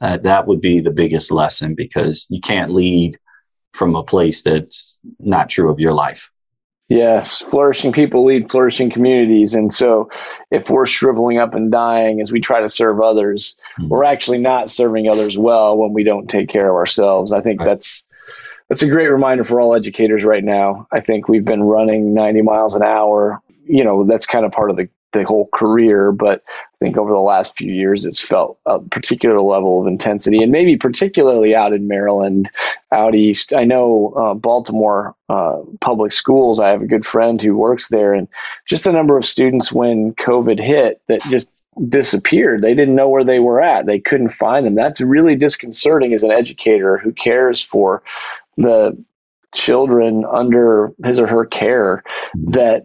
Uh, 0.00 0.16
that 0.16 0.46
would 0.46 0.62
be 0.62 0.80
the 0.80 0.90
biggest 0.90 1.30
lesson 1.30 1.74
because 1.74 2.26
you 2.30 2.40
can't 2.40 2.72
lead 2.72 3.18
from 3.74 3.94
a 3.94 4.02
place 4.02 4.42
that's 4.42 4.96
not 5.18 5.50
true 5.50 5.70
of 5.70 5.78
your 5.78 5.92
life. 5.92 6.30
Yes, 6.88 7.38
flourishing 7.38 7.92
people 7.92 8.24
lead 8.24 8.50
flourishing 8.50 8.90
communities. 8.90 9.54
And 9.54 9.72
so 9.72 10.08
if 10.50 10.68
we're 10.70 10.86
shriveling 10.86 11.38
up 11.38 11.54
and 11.54 11.70
dying 11.70 12.20
as 12.20 12.32
we 12.32 12.40
try 12.40 12.62
to 12.62 12.68
serve 12.68 13.00
others, 13.00 13.56
mm-hmm. 13.78 13.88
we're 13.88 14.04
actually 14.04 14.38
not 14.38 14.70
serving 14.70 15.06
others 15.06 15.36
well 15.36 15.76
when 15.76 15.92
we 15.92 16.02
don't 16.02 16.28
take 16.28 16.48
care 16.48 16.68
of 16.68 16.74
ourselves. 16.74 17.30
I 17.30 17.42
think 17.42 17.60
right. 17.60 17.66
that's 17.66 18.06
that's 18.70 18.82
a 18.82 18.88
great 18.88 19.08
reminder 19.08 19.44
for 19.44 19.60
all 19.60 19.74
educators 19.74 20.24
right 20.24 20.44
now. 20.44 20.86
I 20.92 21.00
think 21.00 21.28
we've 21.28 21.44
been 21.44 21.64
running 21.64 22.14
90 22.14 22.42
miles 22.42 22.76
an 22.76 22.82
hour. 22.82 23.42
You 23.66 23.82
know, 23.82 24.04
that's 24.04 24.26
kind 24.26 24.46
of 24.46 24.52
part 24.52 24.70
of 24.70 24.76
the 24.76 24.88
the 25.12 25.24
whole 25.24 25.48
career, 25.52 26.12
but 26.12 26.44
I 26.48 26.84
think 26.84 26.96
over 26.96 27.10
the 27.10 27.18
last 27.18 27.56
few 27.56 27.72
years, 27.72 28.04
it's 28.04 28.20
felt 28.20 28.60
a 28.64 28.78
particular 28.78 29.40
level 29.40 29.80
of 29.80 29.88
intensity, 29.88 30.40
and 30.40 30.52
maybe 30.52 30.76
particularly 30.76 31.52
out 31.52 31.72
in 31.72 31.88
Maryland, 31.88 32.48
out 32.92 33.16
east. 33.16 33.52
I 33.52 33.64
know 33.64 34.14
uh, 34.16 34.34
Baltimore 34.34 35.16
uh, 35.28 35.62
public 35.80 36.12
schools. 36.12 36.60
I 36.60 36.68
have 36.68 36.82
a 36.82 36.86
good 36.86 37.04
friend 37.04 37.42
who 37.42 37.56
works 37.56 37.88
there, 37.88 38.14
and 38.14 38.28
just 38.68 38.84
the 38.84 38.92
number 38.92 39.18
of 39.18 39.26
students 39.26 39.72
when 39.72 40.14
COVID 40.14 40.64
hit 40.64 41.02
that 41.08 41.22
just 41.22 41.50
disappeared. 41.88 42.62
They 42.62 42.74
didn't 42.74 42.96
know 42.96 43.08
where 43.08 43.24
they 43.24 43.38
were 43.38 43.60
at. 43.60 43.86
They 43.86 44.00
couldn't 44.00 44.30
find 44.30 44.66
them. 44.66 44.74
That's 44.74 45.00
really 45.00 45.36
disconcerting 45.36 46.12
as 46.12 46.22
an 46.22 46.30
educator 46.30 46.98
who 46.98 47.12
cares 47.12 47.62
for 47.62 48.02
the 48.60 49.02
children 49.54 50.24
under 50.30 50.92
his 51.04 51.18
or 51.18 51.26
her 51.26 51.44
care 51.44 52.02
that 52.34 52.84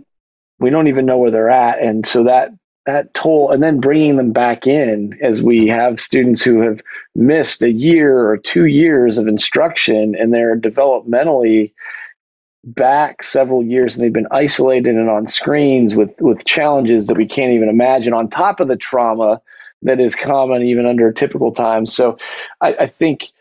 we 0.60 0.70
don't 0.70 0.88
even 0.88 1.06
know 1.06 1.18
where 1.18 1.32
they're 1.32 1.50
at. 1.50 1.82
And 1.82 2.06
so 2.06 2.24
that 2.24 2.52
that 2.86 3.14
toll 3.16 3.52
and 3.52 3.64
then 3.64 3.80
bringing 3.80 4.16
them 4.16 4.32
back 4.32 4.68
in 4.68 5.18
as 5.22 5.42
we 5.42 5.68
have 5.68 6.00
students 6.00 6.44
who 6.44 6.62
have 6.62 6.82
missed 7.16 7.64
a 7.64 7.72
year 7.72 8.30
or 8.30 8.38
two 8.38 8.66
years 8.66 9.18
of 9.18 9.28
instruction 9.28 10.16
and 10.16 10.34
they're 10.34 10.56
developmentally 10.56 11.74
back 12.64 13.24
several 13.24 13.64
years 13.64 13.96
and 13.96 14.04
they've 14.04 14.14
been 14.14 14.28
isolated 14.32 14.96
and 14.96 15.10
on 15.10 15.26
screens 15.26 15.96
with 15.96 16.20
with 16.20 16.46
challenges 16.46 17.08
that 17.08 17.18
we 17.18 17.26
can't 17.26 17.54
even 17.54 17.70
imagine 17.70 18.14
on 18.14 18.28
top 18.30 18.60
of 18.60 18.68
the 18.68 18.78
trauma 18.78 19.42
that 19.82 20.00
is 20.00 20.16
common 20.16 20.64
even 20.64 20.86
under 20.86 21.12
typical 21.12 21.52
times 21.52 21.94
so 21.94 22.18
i, 22.62 22.74
I 22.74 22.88
think 22.88 23.32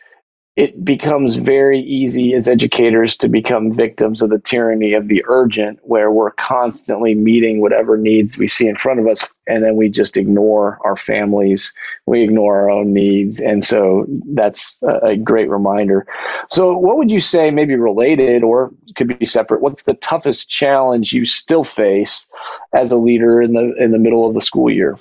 it 0.56 0.84
becomes 0.84 1.36
very 1.36 1.80
easy 1.80 2.32
as 2.32 2.48
educators 2.48 3.16
to 3.16 3.28
become 3.28 3.72
victims 3.72 4.22
of 4.22 4.30
the 4.30 4.38
tyranny 4.38 4.92
of 4.92 5.08
the 5.08 5.24
urgent, 5.26 5.80
where 5.82 6.12
we're 6.12 6.30
constantly 6.30 7.12
meeting 7.16 7.60
whatever 7.60 7.96
needs 7.96 8.38
we 8.38 8.46
see 8.46 8.68
in 8.68 8.76
front 8.76 9.00
of 9.00 9.08
us, 9.08 9.26
and 9.48 9.64
then 9.64 9.74
we 9.74 9.88
just 9.88 10.16
ignore 10.16 10.78
our 10.84 10.94
families, 10.94 11.74
we 12.06 12.22
ignore 12.22 12.56
our 12.56 12.70
own 12.70 12.92
needs. 12.92 13.40
And 13.40 13.64
so 13.64 14.06
that's 14.32 14.78
a 15.02 15.16
great 15.16 15.50
reminder. 15.50 16.06
So, 16.50 16.78
what 16.78 16.98
would 16.98 17.10
you 17.10 17.18
say, 17.20 17.50
maybe 17.50 17.74
related 17.74 18.44
or 18.44 18.70
could 18.94 19.18
be 19.18 19.26
separate? 19.26 19.60
What's 19.60 19.82
the 19.82 19.94
toughest 19.94 20.48
challenge 20.48 21.12
you 21.12 21.26
still 21.26 21.64
face 21.64 22.26
as 22.72 22.92
a 22.92 22.96
leader 22.96 23.42
in 23.42 23.54
the 23.54 23.74
in 23.76 23.90
the 23.90 23.98
middle 23.98 24.24
of 24.24 24.34
the 24.34 24.42
school 24.42 24.70
year? 24.70 24.98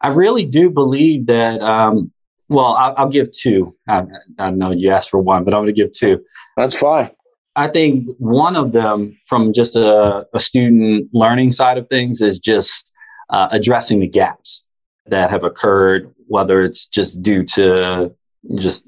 I 0.00 0.08
really 0.08 0.44
do 0.44 0.70
believe 0.70 1.26
that 1.26 1.60
um, 1.60 2.12
well, 2.50 2.74
I'll, 2.74 2.94
I'll 2.96 3.08
give 3.08 3.30
two. 3.30 3.76
I, 3.88 4.04
I, 4.38 4.50
know 4.50 4.72
you 4.72 4.90
asked 4.90 5.10
for 5.10 5.20
one, 5.20 5.44
but 5.44 5.54
I'm 5.54 5.60
going 5.60 5.74
to 5.74 5.82
give 5.82 5.92
two. 5.92 6.22
That's 6.56 6.76
fine. 6.76 7.10
I 7.54 7.68
think 7.68 8.08
one 8.18 8.56
of 8.56 8.72
them, 8.72 9.18
from 9.26 9.52
just 9.52 9.76
a, 9.76 10.26
a 10.34 10.40
student 10.40 11.08
learning 11.12 11.52
side 11.52 11.78
of 11.78 11.88
things, 11.88 12.20
is 12.20 12.40
just 12.40 12.90
uh, 13.30 13.48
addressing 13.52 14.00
the 14.00 14.08
gaps 14.08 14.62
that 15.06 15.30
have 15.30 15.44
occurred, 15.44 16.12
whether 16.26 16.62
it's 16.62 16.86
just 16.86 17.22
due 17.22 17.44
to 17.44 18.14
just 18.56 18.84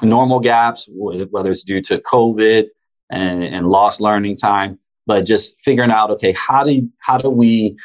normal 0.00 0.40
gaps, 0.40 0.88
whether 0.90 1.50
it's 1.50 1.64
due 1.64 1.82
to 1.82 1.98
COVID 1.98 2.66
and, 3.10 3.44
and 3.44 3.68
lost 3.68 4.00
learning 4.00 4.38
time, 4.38 4.78
but 5.06 5.26
just 5.26 5.60
figuring 5.60 5.90
out, 5.90 6.10
okay, 6.10 6.32
how 6.32 6.64
do 6.64 6.90
how 6.98 7.18
do 7.18 7.28
we 7.28 7.76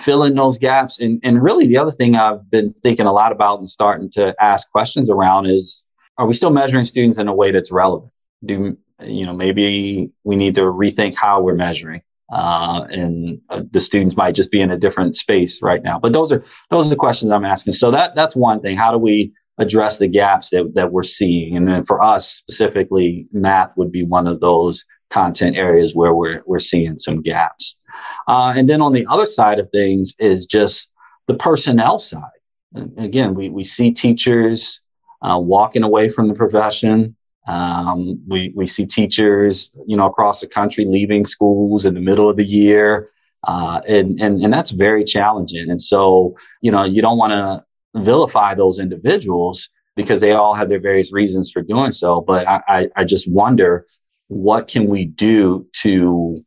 fill 0.00 0.24
in 0.24 0.34
those 0.34 0.58
gaps. 0.58 0.98
And, 0.98 1.20
and 1.22 1.42
really, 1.42 1.66
the 1.66 1.78
other 1.78 1.90
thing 1.90 2.16
I've 2.16 2.50
been 2.50 2.74
thinking 2.82 3.06
a 3.06 3.12
lot 3.12 3.32
about 3.32 3.58
and 3.58 3.68
starting 3.68 4.10
to 4.12 4.34
ask 4.42 4.70
questions 4.70 5.10
around 5.10 5.46
is 5.46 5.84
are 6.18 6.26
we 6.26 6.34
still 6.34 6.50
measuring 6.50 6.84
students 6.84 7.18
in 7.18 7.28
a 7.28 7.34
way 7.34 7.50
that's 7.50 7.72
relevant? 7.72 8.12
Do, 8.44 8.76
you 9.02 9.26
know, 9.26 9.32
maybe 9.32 10.10
we 10.24 10.36
need 10.36 10.54
to 10.56 10.62
rethink 10.62 11.14
how 11.14 11.40
we're 11.40 11.54
measuring. 11.54 12.02
Uh, 12.32 12.86
and 12.90 13.40
uh, 13.50 13.62
the 13.72 13.80
students 13.80 14.16
might 14.16 14.34
just 14.34 14.50
be 14.50 14.60
in 14.60 14.70
a 14.70 14.78
different 14.78 15.16
space 15.16 15.60
right 15.62 15.82
now. 15.82 15.98
But 15.98 16.12
those 16.12 16.30
are 16.30 16.44
those 16.70 16.86
are 16.86 16.90
the 16.90 16.96
questions 16.96 17.32
I'm 17.32 17.44
asking. 17.44 17.72
So 17.72 17.90
that 17.90 18.14
that's 18.14 18.36
one 18.36 18.60
thing. 18.60 18.76
How 18.76 18.92
do 18.92 18.98
we 18.98 19.32
address 19.58 19.98
the 19.98 20.06
gaps 20.06 20.50
that, 20.50 20.74
that 20.74 20.92
we're 20.92 21.02
seeing? 21.02 21.56
And 21.56 21.66
then 21.66 21.82
for 21.82 22.02
us 22.02 22.30
specifically, 22.30 23.26
math 23.32 23.76
would 23.76 23.90
be 23.90 24.04
one 24.04 24.28
of 24.28 24.40
those 24.40 24.84
content 25.10 25.56
areas 25.56 25.94
where 25.94 26.14
we're 26.14 26.42
we're 26.46 26.60
seeing 26.60 26.98
some 26.98 27.20
gaps. 27.20 27.76
Uh, 28.28 28.52
and 28.56 28.68
then 28.68 28.80
on 28.80 28.92
the 28.92 29.06
other 29.08 29.26
side 29.26 29.58
of 29.58 29.70
things 29.70 30.14
is 30.18 30.46
just 30.46 30.88
the 31.26 31.34
personnel 31.34 31.98
side. 31.98 32.22
And 32.74 32.96
again, 32.98 33.34
we, 33.34 33.48
we 33.48 33.64
see 33.64 33.90
teachers 33.90 34.80
uh, 35.22 35.38
walking 35.38 35.82
away 35.82 36.08
from 36.08 36.28
the 36.28 36.34
profession. 36.34 37.16
Um, 37.46 38.20
we, 38.28 38.52
we 38.54 38.66
see 38.66 38.86
teachers, 38.86 39.70
you 39.86 39.96
know, 39.96 40.06
across 40.06 40.40
the 40.40 40.46
country 40.46 40.84
leaving 40.84 41.24
schools 41.24 41.84
in 41.84 41.94
the 41.94 42.00
middle 42.00 42.28
of 42.28 42.36
the 42.36 42.44
year. 42.44 43.08
Uh, 43.44 43.80
and, 43.88 44.20
and, 44.20 44.42
and 44.42 44.52
that's 44.52 44.70
very 44.70 45.02
challenging. 45.02 45.70
And 45.70 45.80
so, 45.80 46.36
you 46.60 46.70
know, 46.70 46.84
you 46.84 47.00
don't 47.00 47.18
want 47.18 47.32
to 47.32 47.64
vilify 48.00 48.54
those 48.54 48.78
individuals 48.78 49.68
because 49.96 50.20
they 50.20 50.32
all 50.32 50.54
have 50.54 50.68
their 50.68 50.80
various 50.80 51.12
reasons 51.12 51.50
for 51.50 51.62
doing 51.62 51.92
so. 51.92 52.20
But 52.20 52.46
I, 52.46 52.62
I, 52.68 52.88
I 52.96 53.04
just 53.04 53.30
wonder 53.30 53.86
what 54.28 54.68
can 54.68 54.88
we 54.88 55.06
do 55.06 55.66
to 55.82 56.44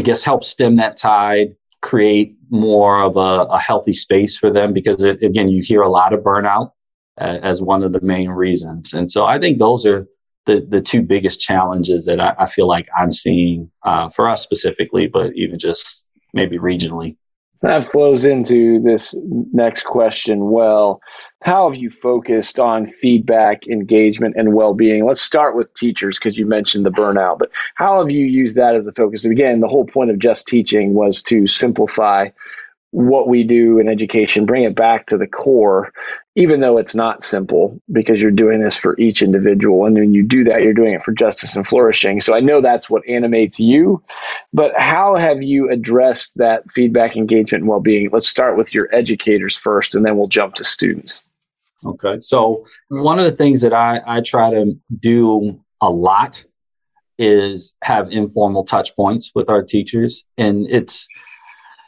I 0.00 0.02
guess, 0.02 0.22
help 0.22 0.44
stem 0.44 0.76
that 0.76 0.96
tide, 0.96 1.54
create 1.82 2.34
more 2.48 3.02
of 3.02 3.18
a, 3.18 3.44
a 3.50 3.58
healthy 3.58 3.92
space 3.92 4.34
for 4.34 4.50
them 4.50 4.72
because, 4.72 5.02
it, 5.02 5.22
again, 5.22 5.50
you 5.50 5.62
hear 5.62 5.82
a 5.82 5.90
lot 5.90 6.14
of 6.14 6.20
burnout 6.20 6.72
uh, 7.20 7.38
as 7.42 7.60
one 7.60 7.82
of 7.82 7.92
the 7.92 8.00
main 8.00 8.30
reasons. 8.30 8.94
And 8.94 9.10
so 9.10 9.26
I 9.26 9.38
think 9.38 9.58
those 9.58 9.84
are 9.84 10.06
the, 10.46 10.66
the 10.66 10.80
two 10.80 11.02
biggest 11.02 11.42
challenges 11.42 12.06
that 12.06 12.18
I, 12.18 12.34
I 12.38 12.46
feel 12.46 12.66
like 12.66 12.88
I'm 12.96 13.12
seeing 13.12 13.70
uh, 13.82 14.08
for 14.08 14.26
us 14.26 14.42
specifically, 14.42 15.06
but 15.06 15.34
even 15.36 15.58
just 15.58 16.02
maybe 16.32 16.56
regionally. 16.56 17.18
That 17.62 17.90
flows 17.92 18.24
into 18.24 18.80
this 18.80 19.14
next 19.52 19.84
question 19.84 20.50
well. 20.50 21.00
How 21.42 21.68
have 21.68 21.78
you 21.78 21.90
focused 21.90 22.58
on 22.58 22.86
feedback, 22.86 23.66
engagement, 23.66 24.34
and 24.36 24.54
well 24.54 24.72
being? 24.72 25.04
Let's 25.04 25.20
start 25.20 25.56
with 25.56 25.72
teachers 25.74 26.18
because 26.18 26.38
you 26.38 26.46
mentioned 26.46 26.86
the 26.86 26.90
burnout, 26.90 27.38
but 27.38 27.50
how 27.74 27.98
have 27.98 28.10
you 28.10 28.24
used 28.24 28.56
that 28.56 28.74
as 28.74 28.86
a 28.86 28.92
focus? 28.92 29.26
Again, 29.26 29.60
the 29.60 29.68
whole 29.68 29.84
point 29.84 30.10
of 30.10 30.18
just 30.18 30.48
teaching 30.48 30.94
was 30.94 31.22
to 31.24 31.46
simplify 31.46 32.28
what 32.92 33.28
we 33.28 33.44
do 33.44 33.78
in 33.78 33.88
education, 33.88 34.46
bring 34.46 34.64
it 34.64 34.74
back 34.74 35.06
to 35.06 35.16
the 35.16 35.26
core, 35.26 35.92
even 36.36 36.60
though 36.60 36.78
it's 36.78 36.94
not 36.94 37.24
simple 37.24 37.80
because 37.90 38.20
you're 38.20 38.30
doing 38.30 38.60
this 38.60 38.76
for 38.76 38.98
each 38.98 39.20
individual. 39.20 39.84
And 39.84 39.96
when 39.96 40.14
you 40.14 40.22
do 40.22 40.44
that, 40.44 40.62
you're 40.62 40.72
doing 40.72 40.94
it 40.94 41.02
for 41.02 41.12
justice 41.12 41.56
and 41.56 41.66
flourishing. 41.66 42.20
So 42.20 42.34
I 42.34 42.40
know 42.40 42.60
that's 42.60 42.88
what 42.88 43.06
animates 43.08 43.58
you, 43.58 44.02
but 44.52 44.72
how 44.78 45.16
have 45.16 45.42
you 45.42 45.70
addressed 45.70 46.36
that 46.36 46.70
feedback, 46.70 47.16
engagement, 47.16 47.62
and 47.62 47.68
well 47.68 47.80
being? 47.80 48.10
Let's 48.12 48.28
start 48.28 48.56
with 48.56 48.72
your 48.72 48.88
educators 48.94 49.56
first, 49.56 49.94
and 49.94 50.06
then 50.06 50.16
we'll 50.16 50.28
jump 50.28 50.54
to 50.54 50.64
students. 50.64 51.20
Okay. 51.84 52.20
So 52.20 52.64
one 52.88 53.18
of 53.18 53.24
the 53.24 53.32
things 53.32 53.62
that 53.62 53.72
I, 53.72 54.00
I 54.06 54.20
try 54.20 54.50
to 54.50 54.78
do 55.00 55.58
a 55.80 55.90
lot 55.90 56.44
is 57.18 57.74
have 57.82 58.10
informal 58.10 58.64
touch 58.64 58.94
points 58.94 59.32
with 59.34 59.48
our 59.48 59.62
teachers. 59.62 60.24
And 60.38 60.66
it's, 60.70 61.08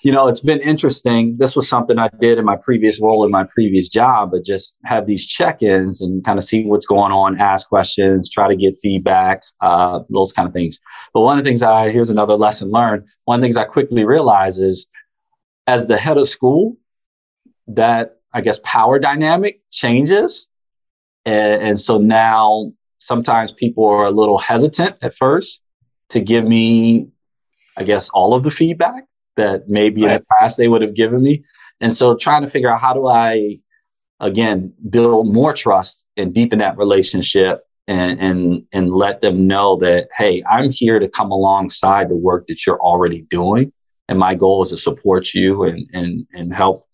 you 0.02 0.10
know, 0.10 0.26
it's 0.26 0.40
been 0.40 0.60
interesting. 0.60 1.36
This 1.38 1.54
was 1.54 1.68
something 1.68 1.96
I 1.96 2.10
did 2.20 2.38
in 2.38 2.44
my 2.44 2.56
previous 2.56 3.00
role 3.00 3.24
in 3.24 3.30
my 3.30 3.44
previous 3.44 3.88
job, 3.88 4.32
but 4.32 4.44
just 4.44 4.76
have 4.84 5.06
these 5.06 5.24
check-ins 5.24 6.00
and 6.00 6.24
kind 6.24 6.40
of 6.40 6.44
see 6.44 6.64
what's 6.64 6.86
going 6.86 7.12
on, 7.12 7.40
ask 7.40 7.68
questions, 7.68 8.28
try 8.28 8.48
to 8.48 8.56
get 8.56 8.76
feedback, 8.82 9.44
uh, 9.60 10.00
those 10.10 10.32
kind 10.32 10.48
of 10.48 10.52
things. 10.52 10.80
But 11.14 11.20
one 11.20 11.38
of 11.38 11.44
the 11.44 11.48
things 11.48 11.62
I 11.62 11.90
here's 11.90 12.10
another 12.10 12.34
lesson 12.34 12.70
learned. 12.70 13.04
One 13.26 13.36
of 13.36 13.40
the 13.40 13.44
things 13.44 13.56
I 13.56 13.64
quickly 13.64 14.04
realized 14.04 14.60
is, 14.60 14.86
as 15.68 15.86
the 15.86 15.96
head 15.96 16.18
of 16.18 16.28
school, 16.28 16.76
that 17.68 18.16
I 18.34 18.40
guess 18.40 18.58
power 18.64 18.98
dynamic 18.98 19.60
changes, 19.70 20.48
and, 21.24 21.62
and 21.62 21.80
so 21.80 21.98
now 21.98 22.72
sometimes 22.98 23.52
people 23.52 23.86
are 23.86 24.06
a 24.06 24.10
little 24.10 24.38
hesitant 24.38 24.96
at 25.00 25.14
first 25.14 25.62
to 26.08 26.20
give 26.20 26.44
me, 26.44 27.06
I 27.76 27.84
guess, 27.84 28.10
all 28.10 28.34
of 28.34 28.42
the 28.42 28.50
feedback 28.50 29.04
that 29.36 29.68
maybe 29.68 30.02
right. 30.02 30.12
in 30.12 30.18
the 30.18 30.26
past 30.38 30.56
they 30.56 30.68
would 30.68 30.82
have 30.82 30.94
given 30.94 31.22
me. 31.22 31.44
And 31.80 31.96
so 31.96 32.16
trying 32.16 32.42
to 32.42 32.48
figure 32.48 32.70
out 32.70 32.80
how 32.80 32.94
do 32.94 33.06
I, 33.06 33.58
again, 34.20 34.72
build 34.88 35.32
more 35.32 35.52
trust 35.52 36.04
and 36.16 36.32
deepen 36.34 36.60
that 36.60 36.76
relationship 36.76 37.64
and, 37.88 38.20
and, 38.20 38.64
and 38.72 38.90
let 38.90 39.20
them 39.20 39.46
know 39.46 39.76
that, 39.76 40.08
hey, 40.16 40.42
I'm 40.48 40.70
here 40.70 41.00
to 41.00 41.08
come 41.08 41.32
alongside 41.32 42.08
the 42.08 42.16
work 42.16 42.46
that 42.46 42.64
you're 42.66 42.80
already 42.80 43.22
doing. 43.22 43.72
And 44.08 44.18
my 44.18 44.34
goal 44.34 44.62
is 44.62 44.70
to 44.70 44.76
support 44.76 45.34
you 45.34 45.64
and, 45.64 45.88
and, 45.92 46.26
and 46.34 46.54
help, 46.54 46.86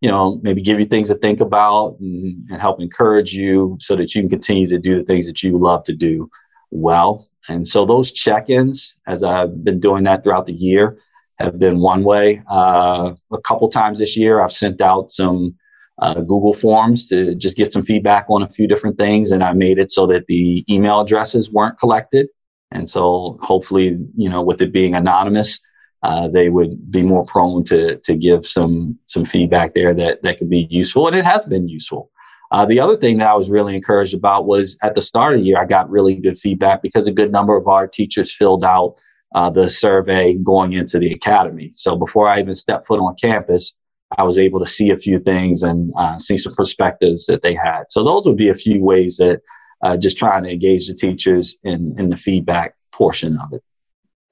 you 0.00 0.10
know, 0.10 0.38
maybe 0.42 0.60
give 0.60 0.78
you 0.78 0.84
things 0.84 1.08
to 1.08 1.14
think 1.14 1.40
about 1.40 1.96
and, 2.00 2.46
and 2.50 2.60
help 2.60 2.80
encourage 2.80 3.32
you 3.32 3.78
so 3.80 3.96
that 3.96 4.14
you 4.14 4.20
can 4.20 4.28
continue 4.28 4.68
to 4.68 4.78
do 4.78 4.98
the 4.98 5.04
things 5.04 5.26
that 5.26 5.42
you 5.42 5.56
love 5.56 5.84
to 5.84 5.94
do 5.94 6.28
well. 6.70 7.26
And 7.48 7.66
so 7.66 7.86
those 7.86 8.12
check-ins, 8.12 8.96
as 9.06 9.22
I've 9.22 9.64
been 9.64 9.80
doing 9.80 10.04
that 10.04 10.22
throughout 10.22 10.46
the 10.46 10.52
year, 10.52 10.98
have 11.38 11.58
been 11.58 11.80
one 11.80 12.04
way. 12.04 12.42
Uh, 12.50 13.14
a 13.32 13.40
couple 13.40 13.68
times 13.68 13.98
this 13.98 14.16
year, 14.16 14.40
I've 14.40 14.52
sent 14.52 14.80
out 14.80 15.10
some 15.10 15.56
uh, 15.98 16.20
Google 16.20 16.54
forms 16.54 17.08
to 17.08 17.34
just 17.34 17.56
get 17.56 17.72
some 17.72 17.82
feedback 17.82 18.26
on 18.28 18.42
a 18.42 18.48
few 18.48 18.66
different 18.66 18.98
things, 18.98 19.30
and 19.30 19.42
I 19.42 19.52
made 19.52 19.78
it 19.78 19.90
so 19.90 20.06
that 20.08 20.26
the 20.26 20.64
email 20.68 21.00
addresses 21.00 21.50
weren't 21.50 21.78
collected. 21.78 22.28
And 22.72 22.90
so, 22.90 23.38
hopefully, 23.42 23.98
you 24.16 24.28
know, 24.28 24.42
with 24.42 24.60
it 24.60 24.72
being 24.72 24.94
anonymous, 24.94 25.60
uh, 26.02 26.28
they 26.28 26.48
would 26.50 26.90
be 26.90 27.02
more 27.02 27.24
prone 27.24 27.64
to 27.64 27.96
to 27.96 28.14
give 28.14 28.46
some 28.46 28.98
some 29.06 29.24
feedback 29.24 29.74
there 29.74 29.94
that 29.94 30.22
that 30.22 30.38
could 30.38 30.50
be 30.50 30.66
useful, 30.70 31.06
and 31.06 31.16
it 31.16 31.24
has 31.24 31.46
been 31.46 31.68
useful. 31.68 32.10
Uh, 32.52 32.64
the 32.64 32.78
other 32.78 32.96
thing 32.96 33.18
that 33.18 33.26
I 33.26 33.34
was 33.34 33.50
really 33.50 33.74
encouraged 33.74 34.14
about 34.14 34.46
was 34.46 34.78
at 34.82 34.94
the 34.94 35.02
start 35.02 35.34
of 35.34 35.40
the 35.40 35.46
year, 35.46 35.58
I 35.58 35.64
got 35.64 35.90
really 35.90 36.14
good 36.14 36.38
feedback 36.38 36.80
because 36.80 37.06
a 37.06 37.12
good 37.12 37.32
number 37.32 37.56
of 37.56 37.66
our 37.66 37.88
teachers 37.88 38.32
filled 38.32 38.64
out 38.64 39.00
uh, 39.34 39.50
the 39.50 39.70
survey 39.70 40.34
going 40.34 40.72
into 40.72 40.98
the 40.98 41.12
academy. 41.12 41.70
So 41.74 41.96
before 41.96 42.28
I 42.28 42.40
even 42.40 42.54
stepped 42.54 42.86
foot 42.86 43.00
on 43.00 43.14
campus, 43.16 43.74
I 44.16 44.22
was 44.22 44.38
able 44.38 44.60
to 44.60 44.66
see 44.66 44.90
a 44.90 44.96
few 44.96 45.18
things 45.18 45.62
and 45.62 45.92
uh, 45.98 46.18
see 46.18 46.36
some 46.36 46.54
perspectives 46.54 47.26
that 47.26 47.42
they 47.42 47.54
had. 47.54 47.84
So 47.90 48.04
those 48.04 48.24
would 48.26 48.36
be 48.36 48.48
a 48.48 48.54
few 48.54 48.82
ways 48.82 49.16
that 49.16 49.40
uh, 49.82 49.96
just 49.96 50.16
trying 50.16 50.44
to 50.44 50.50
engage 50.50 50.86
the 50.86 50.94
teachers 50.94 51.58
in, 51.64 51.94
in 51.98 52.10
the 52.10 52.16
feedback 52.16 52.74
portion 52.92 53.36
of 53.38 53.52
it. 53.52 53.62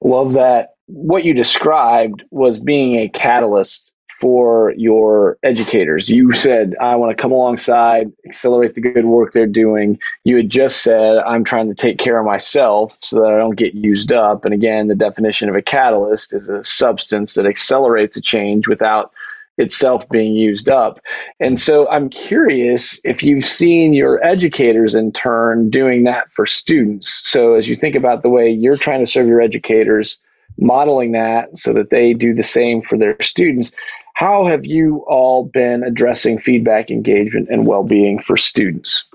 Love 0.01 0.33
that. 0.33 0.69
What 0.87 1.23
you 1.23 1.33
described 1.33 2.23
was 2.31 2.59
being 2.59 2.95
a 2.99 3.09
catalyst 3.09 3.94
for 4.19 4.73
your 4.77 5.37
educators. 5.43 6.09
You 6.09 6.31
said, 6.31 6.75
I 6.81 6.95
want 6.95 7.15
to 7.15 7.21
come 7.21 7.31
alongside, 7.31 8.11
accelerate 8.25 8.73
the 8.73 8.81
good 8.81 9.05
work 9.05 9.33
they're 9.33 9.45
doing. 9.45 9.99
You 10.23 10.37
had 10.37 10.49
just 10.49 10.83
said, 10.83 11.17
I'm 11.17 11.43
trying 11.43 11.67
to 11.67 11.75
take 11.75 11.97
care 11.97 12.17
of 12.17 12.25
myself 12.25 12.97
so 13.01 13.21
that 13.21 13.31
I 13.31 13.37
don't 13.37 13.57
get 13.57 13.73
used 13.73 14.13
up. 14.13 14.45
And 14.45 14.53
again, 14.53 14.87
the 14.87 14.95
definition 14.95 15.49
of 15.49 15.55
a 15.55 15.61
catalyst 15.61 16.33
is 16.33 16.47
a 16.47 16.63
substance 16.63 17.33
that 17.33 17.45
accelerates 17.45 18.15
a 18.15 18.21
change 18.21 18.67
without 18.67 19.11
itself 19.57 20.07
being 20.09 20.33
used 20.33 20.69
up. 20.69 20.99
And 21.39 21.59
so 21.59 21.89
I'm 21.89 22.09
curious 22.09 22.99
if 23.03 23.23
you've 23.23 23.45
seen 23.45 23.93
your 23.93 24.23
educators 24.25 24.95
in 24.95 25.11
turn 25.11 25.69
doing 25.69 26.03
that 26.03 26.31
for 26.31 26.45
students. 26.45 27.21
So 27.25 27.55
as 27.55 27.67
you 27.67 27.75
think 27.75 27.95
about 27.95 28.21
the 28.21 28.29
way 28.29 28.49
you're 28.49 28.77
trying 28.77 28.99
to 28.99 29.09
serve 29.09 29.27
your 29.27 29.41
educators, 29.41 30.19
modeling 30.57 31.11
that 31.13 31.57
so 31.57 31.73
that 31.73 31.89
they 31.89 32.13
do 32.13 32.33
the 32.33 32.43
same 32.43 32.81
for 32.81 32.97
their 32.97 33.21
students, 33.21 33.71
how 34.15 34.45
have 34.45 34.65
you 34.65 35.05
all 35.07 35.45
been 35.45 35.83
addressing 35.83 36.39
feedback, 36.39 36.89
engagement, 36.89 37.49
and 37.49 37.67
well 37.67 37.83
being 37.83 38.19
for 38.19 38.37
students? 38.37 39.05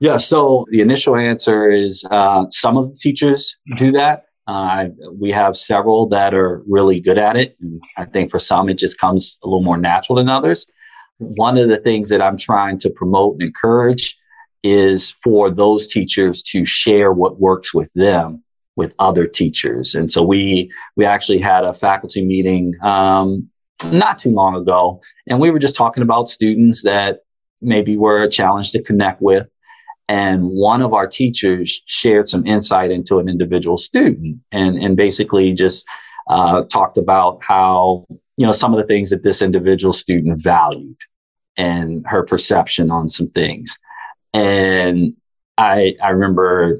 Yeah, 0.00 0.16
so 0.16 0.66
the 0.70 0.80
initial 0.80 1.16
answer 1.16 1.70
is 1.70 2.04
uh, 2.10 2.46
some 2.50 2.76
of 2.76 2.90
the 2.90 2.96
teachers 2.96 3.56
do 3.76 3.92
that. 3.92 4.26
Uh, 4.46 4.86
we 5.12 5.30
have 5.30 5.56
several 5.56 6.08
that 6.08 6.34
are 6.34 6.62
really 6.66 6.98
good 6.98 7.18
at 7.18 7.36
it. 7.36 7.56
And 7.60 7.78
I 7.98 8.06
think 8.06 8.30
for 8.30 8.38
some, 8.38 8.70
it 8.70 8.78
just 8.78 8.98
comes 8.98 9.36
a 9.44 9.46
little 9.46 9.62
more 9.62 9.76
natural 9.76 10.16
than 10.16 10.30
others. 10.30 10.66
One 11.18 11.58
of 11.58 11.68
the 11.68 11.76
things 11.76 12.08
that 12.08 12.22
I'm 12.22 12.38
trying 12.38 12.78
to 12.78 12.90
promote 12.90 13.34
and 13.34 13.42
encourage 13.42 14.16
is 14.62 15.14
for 15.22 15.50
those 15.50 15.86
teachers 15.86 16.42
to 16.44 16.64
share 16.64 17.12
what 17.12 17.40
works 17.40 17.74
with 17.74 17.92
them 17.94 18.42
with 18.76 18.94
other 18.98 19.26
teachers. 19.26 19.94
And 19.94 20.10
so 20.10 20.22
we 20.22 20.72
we 20.96 21.04
actually 21.04 21.40
had 21.40 21.64
a 21.64 21.74
faculty 21.74 22.24
meeting 22.24 22.72
um, 22.82 23.50
not 23.84 24.18
too 24.18 24.30
long 24.30 24.56
ago. 24.56 25.00
And 25.26 25.40
we 25.40 25.50
were 25.50 25.58
just 25.58 25.76
talking 25.76 26.02
about 26.02 26.30
students 26.30 26.82
that 26.82 27.20
maybe 27.60 27.96
were 27.96 28.22
a 28.22 28.28
challenge 28.28 28.70
to 28.72 28.82
connect 28.82 29.20
with. 29.20 29.48
And 30.08 30.48
one 30.50 30.80
of 30.80 30.94
our 30.94 31.06
teachers 31.06 31.82
shared 31.86 32.28
some 32.28 32.46
insight 32.46 32.90
into 32.90 33.18
an 33.18 33.28
individual 33.28 33.76
student 33.76 34.38
and, 34.52 34.78
and 34.78 34.96
basically 34.96 35.52
just 35.52 35.86
uh, 36.28 36.64
talked 36.64 36.96
about 36.96 37.42
how, 37.42 38.06
you 38.36 38.46
know, 38.46 38.52
some 38.52 38.72
of 38.72 38.80
the 38.80 38.86
things 38.86 39.10
that 39.10 39.22
this 39.22 39.42
individual 39.42 39.92
student 39.92 40.42
valued 40.42 40.96
and 41.56 42.06
her 42.06 42.22
perception 42.22 42.90
on 42.90 43.10
some 43.10 43.28
things. 43.28 43.78
And 44.32 45.14
I, 45.58 45.96
I 46.02 46.10
remember 46.10 46.78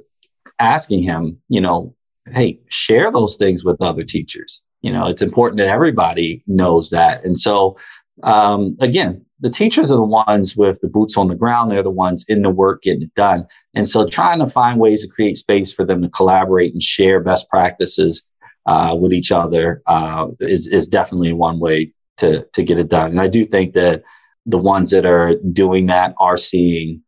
asking 0.58 1.02
him, 1.02 1.40
you 1.48 1.61
know, 1.61 1.94
hey, 2.30 2.61
share 2.68 3.11
those 3.11 3.37
things 3.37 3.64
with 3.64 3.80
other 3.82 4.04
teachers 4.04 4.62
you 4.82 4.92
know, 4.92 5.06
it's 5.06 5.22
important 5.22 5.58
that 5.58 5.68
everybody 5.68 6.42
knows 6.46 6.90
that. 6.90 7.24
And 7.24 7.38
so, 7.38 7.76
um, 8.22 8.76
again, 8.80 9.24
the 9.40 9.50
teachers 9.50 9.90
are 9.90 9.96
the 9.96 10.02
ones 10.02 10.56
with 10.56 10.80
the 10.80 10.88
boots 10.88 11.16
on 11.16 11.28
the 11.28 11.34
ground. 11.34 11.70
They're 11.70 11.82
the 11.82 11.90
ones 11.90 12.24
in 12.28 12.42
the 12.42 12.50
work 12.50 12.82
getting 12.82 13.02
it 13.02 13.14
done. 13.14 13.46
And 13.74 13.88
so 13.88 14.06
trying 14.06 14.40
to 14.40 14.46
find 14.46 14.80
ways 14.80 15.02
to 15.02 15.08
create 15.08 15.36
space 15.36 15.72
for 15.72 15.84
them 15.84 16.02
to 16.02 16.08
collaborate 16.08 16.72
and 16.72 16.82
share 16.82 17.20
best 17.20 17.48
practices 17.48 18.22
uh, 18.66 18.96
with 18.98 19.12
each 19.12 19.30
other 19.32 19.82
uh, 19.86 20.28
is, 20.40 20.66
is 20.66 20.88
definitely 20.88 21.32
one 21.32 21.60
way 21.60 21.92
to, 22.18 22.44
to 22.52 22.62
get 22.62 22.78
it 22.78 22.88
done. 22.88 23.12
And 23.12 23.20
I 23.20 23.28
do 23.28 23.44
think 23.44 23.74
that 23.74 24.02
the 24.46 24.58
ones 24.58 24.90
that 24.90 25.06
are 25.06 25.36
doing 25.52 25.86
that 25.86 26.14
are 26.18 26.36
seeing 26.36 27.02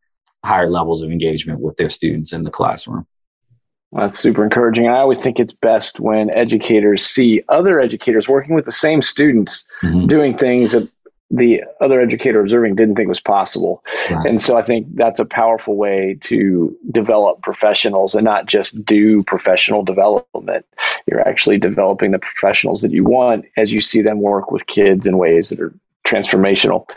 higher 0.45 0.71
levels 0.71 1.03
of 1.03 1.11
engagement 1.11 1.61
with 1.61 1.77
their 1.77 1.89
students 1.89 2.33
in 2.33 2.45
the 2.45 2.51
classroom. 2.51 3.07
That's 3.93 4.19
super 4.19 4.45
encouraging. 4.45 4.89
I 4.89 4.99
always 4.99 5.19
think 5.19 5.41
it's 5.41 5.53
best 5.53 5.99
when 5.99 6.37
educators 6.37 7.05
see 7.05 7.43
other 7.49 7.81
educators 7.81 8.29
working 8.29 8.55
with 8.55 8.65
the 8.65 8.73
same 8.73 9.03
students 9.03 9.65
mm-hmm. 9.83 10.07
doing 10.07 10.37
things 10.37 10.73
that 10.73 10.89
the 11.31 11.63
other 11.81 12.01
educator 12.01 12.41
observing 12.41 12.75
didn't 12.75 12.97
think 12.97 13.09
was 13.09 13.21
possible. 13.21 13.85
Right. 14.11 14.27
And 14.27 14.43
so 14.43 14.57
I 14.57 14.63
think 14.63 14.89
that's 14.95 15.21
a 15.21 15.25
powerful 15.25 15.77
way 15.77 16.19
to 16.23 16.77
develop 16.91 17.43
professionals 17.43 18.15
and 18.15 18.25
not 18.25 18.47
just 18.47 18.85
do 18.85 19.23
professional 19.25 19.85
development. 19.85 20.67
You're 21.07 21.27
actually 21.27 21.59
developing 21.59 22.11
the 22.11 22.19
professionals 22.19 22.83
that 22.83 22.91
you 22.91 23.05
want 23.05 23.45
as 23.57 23.73
you 23.73 23.81
see 23.81 24.03
them 24.03 24.21
work 24.21 24.51
with 24.51 24.67
kids 24.67 25.07
in 25.07 25.19
ways 25.19 25.51
that 25.51 25.61
are 25.61 25.73
transformational. 26.05 26.89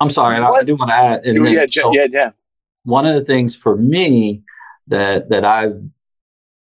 I'm 0.00 0.10
sorry, 0.10 0.36
I, 0.36 0.48
I 0.48 0.64
do 0.64 0.76
want 0.76 0.90
to 0.90 0.94
add. 0.94 1.20
yeah, 1.24 1.66
so 1.70 1.92
yeah, 1.92 2.06
yeah. 2.10 2.30
One 2.84 3.06
of 3.06 3.14
the 3.14 3.24
things 3.24 3.56
for 3.56 3.76
me 3.76 4.42
that 4.88 5.28
that 5.28 5.44
I've 5.44 5.80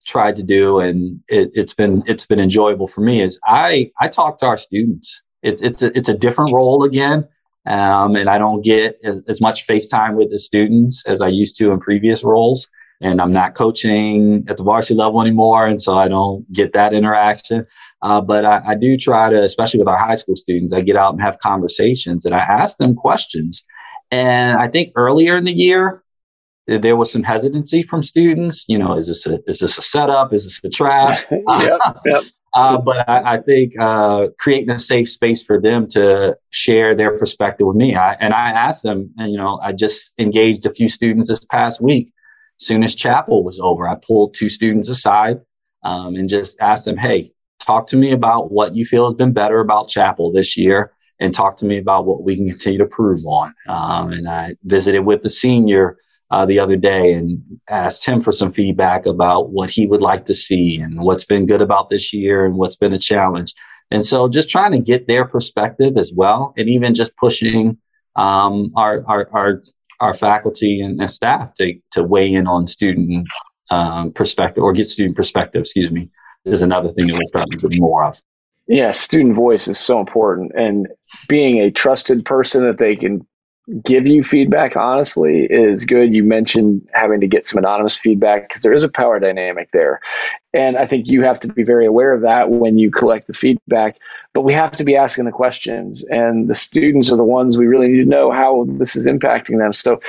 tried 0.07 0.37
to 0.37 0.43
do, 0.43 0.81
and 0.81 1.21
it, 1.29 1.51
has 1.57 1.75
been 1.75 2.03
it's 2.07 2.27
been 2.27 2.41
enjoyable 2.41 2.89
for 2.89 3.01
me. 3.01 3.21
Is 3.23 3.39
I 3.47 3.91
I 4.01 4.09
talk 4.09 4.39
to 4.39 4.47
our 4.47 4.57
students 4.57 5.23
it's 5.43 5.63
it's 5.63 5.83
a, 5.83 5.97
it's 5.97 6.09
a 6.09 6.17
different 6.17 6.53
role 6.53 6.85
again. 6.85 7.27
Um, 7.67 8.17
and 8.17 8.29
I 8.29 8.39
don't 8.39 8.63
get 8.63 8.99
as, 9.05 9.23
as 9.29 9.41
much 9.41 9.67
FaceTime 9.67 10.15
with 10.15 10.31
the 10.31 10.39
students 10.39 11.05
as 11.07 11.21
I 11.21 11.29
used 11.29 11.59
to 11.59 11.71
in 11.71 11.79
previous 11.79 12.25
roles. 12.25 12.69
And 13.03 13.21
I'm 13.21 13.33
not 13.33 13.55
coaching 13.55 14.45
at 14.49 14.59
the 14.59 14.63
varsity 14.63 14.95
level 14.95 15.23
anymore, 15.23 15.67
and 15.67 15.81
so 15.81 15.97
I 15.97 16.07
don't 16.07 16.51
get 16.53 16.75
that 16.75 16.93
interaction. 16.93 17.67
Uh, 18.03 18.21
but 18.21 18.45
I, 18.45 18.63
I 18.67 18.75
do 18.75 18.99
try 18.99 19.31
to, 19.31 19.43
especially 19.43 19.79
with 19.79 19.89
our 19.89 19.97
high 19.97 20.17
school 20.17 20.37
students, 20.37 20.75
I 20.75 20.83
get 20.83 20.97
out 20.97 21.15
and 21.15 21.23
have 21.23 21.39
conversations, 21.39 22.27
and 22.27 22.35
I 22.35 22.41
ask 22.41 22.77
them 22.77 22.95
questions. 22.95 23.65
And 24.11 24.59
I 24.59 24.69
think 24.69 24.93
earlier 24.97 25.37
in 25.39 25.45
the 25.45 25.53
year, 25.53 26.03
there 26.67 26.97
was 26.97 27.13
some 27.13 27.23
hesitancy 27.23 27.83
from 27.83 28.03
students. 28.03 28.65
You 28.69 28.79
know, 28.79 28.97
is 28.97 29.07
this 29.07 29.27
a, 29.27 29.39
is 29.47 29.59
this 29.61 29.79
a 29.79 29.83
setup? 29.83 30.33
Is 30.33 30.45
this 30.45 30.61
a 30.65 30.69
trap? 30.69 31.19
yep, 31.31 31.81
yep. 32.05 32.23
Uh, 32.55 32.77
but 32.79 33.09
I, 33.09 33.35
I 33.35 33.41
think 33.43 33.75
uh, 33.79 34.27
creating 34.39 34.71
a 34.71 34.79
safe 34.79 35.09
space 35.09 35.41
for 35.41 35.61
them 35.61 35.89
to 35.91 36.37
share 36.51 36.95
their 36.95 37.17
perspective 37.17 37.67
with 37.67 37.77
me. 37.77 37.95
I, 37.95 38.15
and 38.15 38.35
I 38.35 38.51
asked 38.51 38.83
them, 38.83 39.13
and 39.19 39.31
you 39.31 39.39
know, 39.39 39.61
I 39.63 39.73
just 39.73 40.13
engaged 40.19 40.67
a 40.67 40.75
few 40.75 40.89
students 40.89 41.29
this 41.29 41.45
past 41.45 41.81
week. 41.81 42.13
Soon 42.57 42.83
as 42.83 42.95
chapel 42.95 43.45
was 43.45 43.61
over, 43.61 43.89
I 43.89 43.95
pulled 43.95 44.35
two 44.35 44.49
students 44.49 44.89
aside 44.89 45.41
um, 45.85 46.17
and 46.17 46.29
just 46.29 46.59
asked 46.61 46.87
them, 46.87 46.97
"Hey, 46.97 47.31
talk 47.61 47.87
to 47.89 47.97
me 47.97 48.11
about 48.11 48.51
what 48.51 48.75
you 48.75 48.85
feel 48.85 49.05
has 49.05 49.15
been 49.15 49.33
better 49.33 49.61
about 49.61 49.89
chapel 49.89 50.33
this 50.33 50.57
year, 50.57 50.93
and 51.21 51.33
talk 51.33 51.57
to 51.59 51.67
me 51.67 51.79
about 51.79 52.05
what 52.05 52.25
we 52.25 52.35
can 52.35 52.49
continue 52.49 52.79
to 52.81 52.87
prove 52.87 53.25
on." 53.27 53.55
Um, 53.69 54.11
and 54.11 54.29
I 54.29 54.57
visited 54.65 55.01
with 55.01 55.23
the 55.23 55.31
senior 55.31 55.99
uh, 56.31 56.47
the 56.47 56.59
other 56.59 56.77
day 56.77 57.13
and 57.13 57.43
asked 57.69 58.07
him 58.07 58.21
for 58.21 58.33
some 58.33 58.53
feedback 58.53 59.07
about 59.07 59.51
what 59.51 59.71
he 59.71 59.87
would 59.87 60.01
like 60.01 60.27
to 60.27 60.35
see 60.35 60.77
and 60.77 61.03
what's 61.03 61.25
been 61.25 61.47
good 61.47 61.61
about 61.61 61.91
this 61.91 62.13
year 62.13 62.47
and 62.47 62.55
what's 62.55 62.77
been 62.77 62.93
a 62.93 62.99
challenge. 62.99 63.53
And 63.91 64.05
so 64.05 64.29
just 64.29 64.49
trying 64.49 64.73
to 64.73 64.79
get 64.79 65.09
their 65.09 65.25
perspective 65.25 65.97
as 65.97 66.13
well, 66.15 66.55
and 66.57 66.69
even 66.69 66.95
just 66.95 67.17
pushing 67.17 67.77
um, 68.15 68.73
our, 68.77 69.03
our, 69.07 69.29
our, 69.33 69.63
our, 69.99 70.15
faculty 70.15 70.81
and 70.81 71.11
staff 71.11 71.55
to, 71.55 71.75
to 71.93 72.03
weigh 72.03 72.33
in 72.33 72.47
on 72.47 72.67
student 72.67 73.29
um, 73.71 74.13
perspective 74.13 74.63
or 74.63 74.73
get 74.73 74.89
student 74.89 75.17
perspective, 75.17 75.61
excuse 75.61 75.91
me, 75.91 76.09
is 76.45 76.63
another 76.63 76.89
thing 76.89 77.07
that 77.07 77.15
we're 77.15 77.29
starting 77.29 77.59
to 77.59 77.69
do 77.69 77.81
more 77.81 78.05
of. 78.05 78.21
Yeah, 78.67 78.93
student 78.93 79.35
voice 79.35 79.67
is 79.67 79.79
so 79.79 79.99
important. 79.99 80.53
And 80.57 80.87
being 81.29 81.59
a 81.59 81.71
trusted 81.71 82.25
person 82.25 82.65
that 82.65 82.79
they 82.79 82.95
can 82.95 83.27
give 83.85 84.07
you 84.07 84.23
feedback 84.23 84.77
honestly 84.77 85.47
is 85.51 85.85
good. 85.85 86.13
You 86.13 86.25
mentioned 86.25 86.89
having 86.93 87.21
to 87.21 87.27
get 87.27 87.47
some 87.47 87.59
anonymous 87.59 87.97
feedback 87.97 88.49
because 88.49 88.63
there 88.63 88.73
is 88.73 88.83
a 88.83 88.89
power 88.89 89.21
dynamic 89.21 89.71
there. 89.73 90.01
And 90.53 90.77
I 90.77 90.87
think 90.87 91.07
you 91.07 91.23
have 91.23 91.39
to 91.41 91.49
be 91.49 91.63
very 91.63 91.87
aware 91.87 92.13
of 92.13 92.23
that 92.23 92.51
when 92.51 92.79
you 92.79 92.91
collect 92.91 93.29
the 93.29 93.35
feedback. 93.35 93.99
But 94.33 94.43
we 94.43 94.53
have 94.53 94.73
to 94.73 94.85
be 94.85 94.97
asking 94.97 95.25
the 95.25 95.33
questions, 95.33 96.05
and 96.05 96.49
the 96.49 96.55
students 96.55 97.11
are 97.13 97.17
the 97.17 97.25
ones 97.25 97.59
we 97.59 97.67
really 97.67 97.89
need 97.89 98.03
to 98.03 98.09
know 98.09 98.31
how 98.31 98.65
this 98.69 98.97
is 98.97 99.07
impacting 99.07 99.59
them. 99.59 99.73
So 99.73 100.01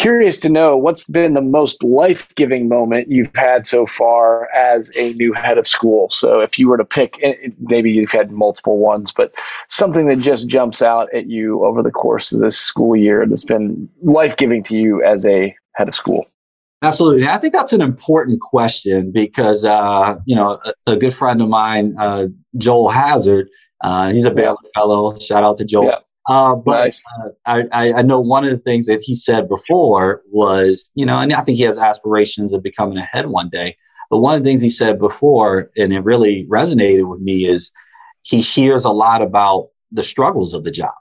curious 0.00 0.40
to 0.40 0.48
know 0.48 0.76
what's 0.76 1.06
been 1.06 1.34
the 1.34 1.42
most 1.42 1.82
life 1.84 2.34
giving 2.34 2.68
moment 2.68 3.10
you've 3.10 3.30
had 3.34 3.66
so 3.66 3.86
far 3.86 4.50
as 4.52 4.90
a 4.96 5.12
new 5.12 5.32
head 5.34 5.58
of 5.58 5.68
school. 5.68 6.08
So, 6.10 6.40
if 6.40 6.58
you 6.58 6.68
were 6.68 6.78
to 6.78 6.84
pick, 6.84 7.14
maybe 7.60 7.90
you've 7.90 8.10
had 8.10 8.32
multiple 8.32 8.78
ones, 8.78 9.12
but 9.12 9.32
something 9.68 10.08
that 10.08 10.20
just 10.20 10.48
jumps 10.48 10.82
out 10.82 11.12
at 11.14 11.26
you 11.26 11.64
over 11.64 11.82
the 11.82 11.90
course 11.90 12.32
of 12.32 12.40
this 12.40 12.58
school 12.58 12.96
year 12.96 13.26
that's 13.26 13.44
been 13.44 13.88
life 14.02 14.36
giving 14.36 14.62
to 14.64 14.76
you 14.76 15.04
as 15.04 15.26
a 15.26 15.54
head 15.74 15.88
of 15.88 15.94
school. 15.94 16.26
Absolutely. 16.82 17.28
I 17.28 17.36
think 17.36 17.52
that's 17.52 17.74
an 17.74 17.82
important 17.82 18.40
question 18.40 19.12
because, 19.12 19.66
uh, 19.66 20.16
you 20.24 20.34
know, 20.34 20.58
a, 20.64 20.92
a, 20.92 20.96
good 20.96 21.12
friend 21.12 21.42
of 21.42 21.50
mine, 21.50 21.94
uh, 21.98 22.28
Joel 22.56 22.88
Hazard, 22.88 23.50
uh, 23.82 24.10
he's 24.10 24.24
a 24.24 24.30
Baylor 24.30 24.56
fellow. 24.74 25.18
Shout 25.18 25.44
out 25.44 25.58
to 25.58 25.66
Joel. 25.66 25.84
Yeah. 25.84 25.98
Uh, 26.30 26.54
but 26.54 26.84
nice. 26.84 27.04
uh, 27.44 27.62
I, 27.72 27.92
I 27.92 28.02
know 28.02 28.20
one 28.20 28.44
of 28.44 28.52
the 28.52 28.58
things 28.58 28.86
that 28.86 29.00
he 29.02 29.16
said 29.16 29.48
before 29.48 30.22
was, 30.30 30.92
you 30.94 31.04
know, 31.04 31.18
and 31.18 31.32
I 31.32 31.40
think 31.40 31.58
he 31.58 31.64
has 31.64 31.76
aspirations 31.76 32.52
of 32.52 32.62
becoming 32.62 32.98
a 32.98 33.02
head 33.02 33.26
one 33.26 33.48
day. 33.48 33.76
But 34.10 34.18
one 34.18 34.36
of 34.36 34.44
the 34.44 34.48
things 34.48 34.60
he 34.60 34.70
said 34.70 35.00
before, 35.00 35.72
and 35.76 35.92
it 35.92 36.04
really 36.04 36.46
resonated 36.46 37.08
with 37.08 37.20
me, 37.20 37.46
is 37.46 37.72
he 38.22 38.40
hears 38.40 38.84
a 38.84 38.92
lot 38.92 39.22
about 39.22 39.70
the 39.90 40.04
struggles 40.04 40.54
of 40.54 40.62
the 40.62 40.70
job 40.70 40.94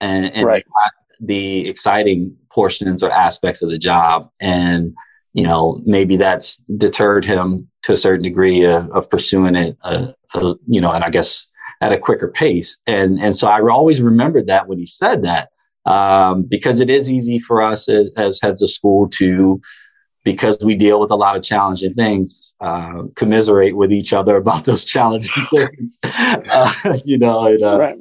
and, 0.00 0.32
and 0.32 0.46
right. 0.46 0.64
the 1.20 1.68
exciting 1.68 2.34
portions 2.50 3.02
or 3.02 3.10
aspects 3.10 3.60
of 3.60 3.68
the 3.68 3.78
job. 3.78 4.30
And, 4.40 4.94
you 5.34 5.42
know, 5.42 5.82
maybe 5.84 6.16
that's 6.16 6.56
deterred 6.78 7.26
him 7.26 7.68
to 7.82 7.92
a 7.92 7.98
certain 7.98 8.22
degree 8.22 8.64
of, 8.64 8.90
of 8.92 9.10
pursuing 9.10 9.56
it, 9.56 9.76
uh, 9.82 10.12
uh, 10.32 10.54
you 10.66 10.80
know, 10.80 10.92
and 10.92 11.04
I 11.04 11.10
guess 11.10 11.47
at 11.80 11.92
a 11.92 11.98
quicker 11.98 12.28
pace. 12.28 12.78
And, 12.86 13.20
and 13.20 13.36
so 13.36 13.48
I 13.48 13.60
always 13.60 14.00
remembered 14.00 14.46
that 14.46 14.68
when 14.68 14.78
he 14.78 14.86
said 14.86 15.22
that, 15.22 15.50
um, 15.86 16.42
because 16.42 16.80
it 16.80 16.90
is 16.90 17.10
easy 17.10 17.38
for 17.38 17.62
us 17.62 17.88
as, 17.88 18.10
as, 18.16 18.40
heads 18.42 18.62
of 18.62 18.70
school 18.70 19.08
to, 19.10 19.60
because 20.24 20.58
we 20.62 20.74
deal 20.74 21.00
with 21.00 21.10
a 21.10 21.16
lot 21.16 21.36
of 21.36 21.42
challenging 21.42 21.94
things, 21.94 22.52
uh, 22.60 23.04
commiserate 23.14 23.76
with 23.76 23.92
each 23.92 24.12
other 24.12 24.36
about 24.36 24.64
those 24.64 24.84
challenging 24.84 25.46
things. 25.50 25.98
uh, 26.02 26.98
you 27.04 27.16
know, 27.16 27.46
and, 27.46 27.62
uh, 27.62 27.78
right 27.78 27.96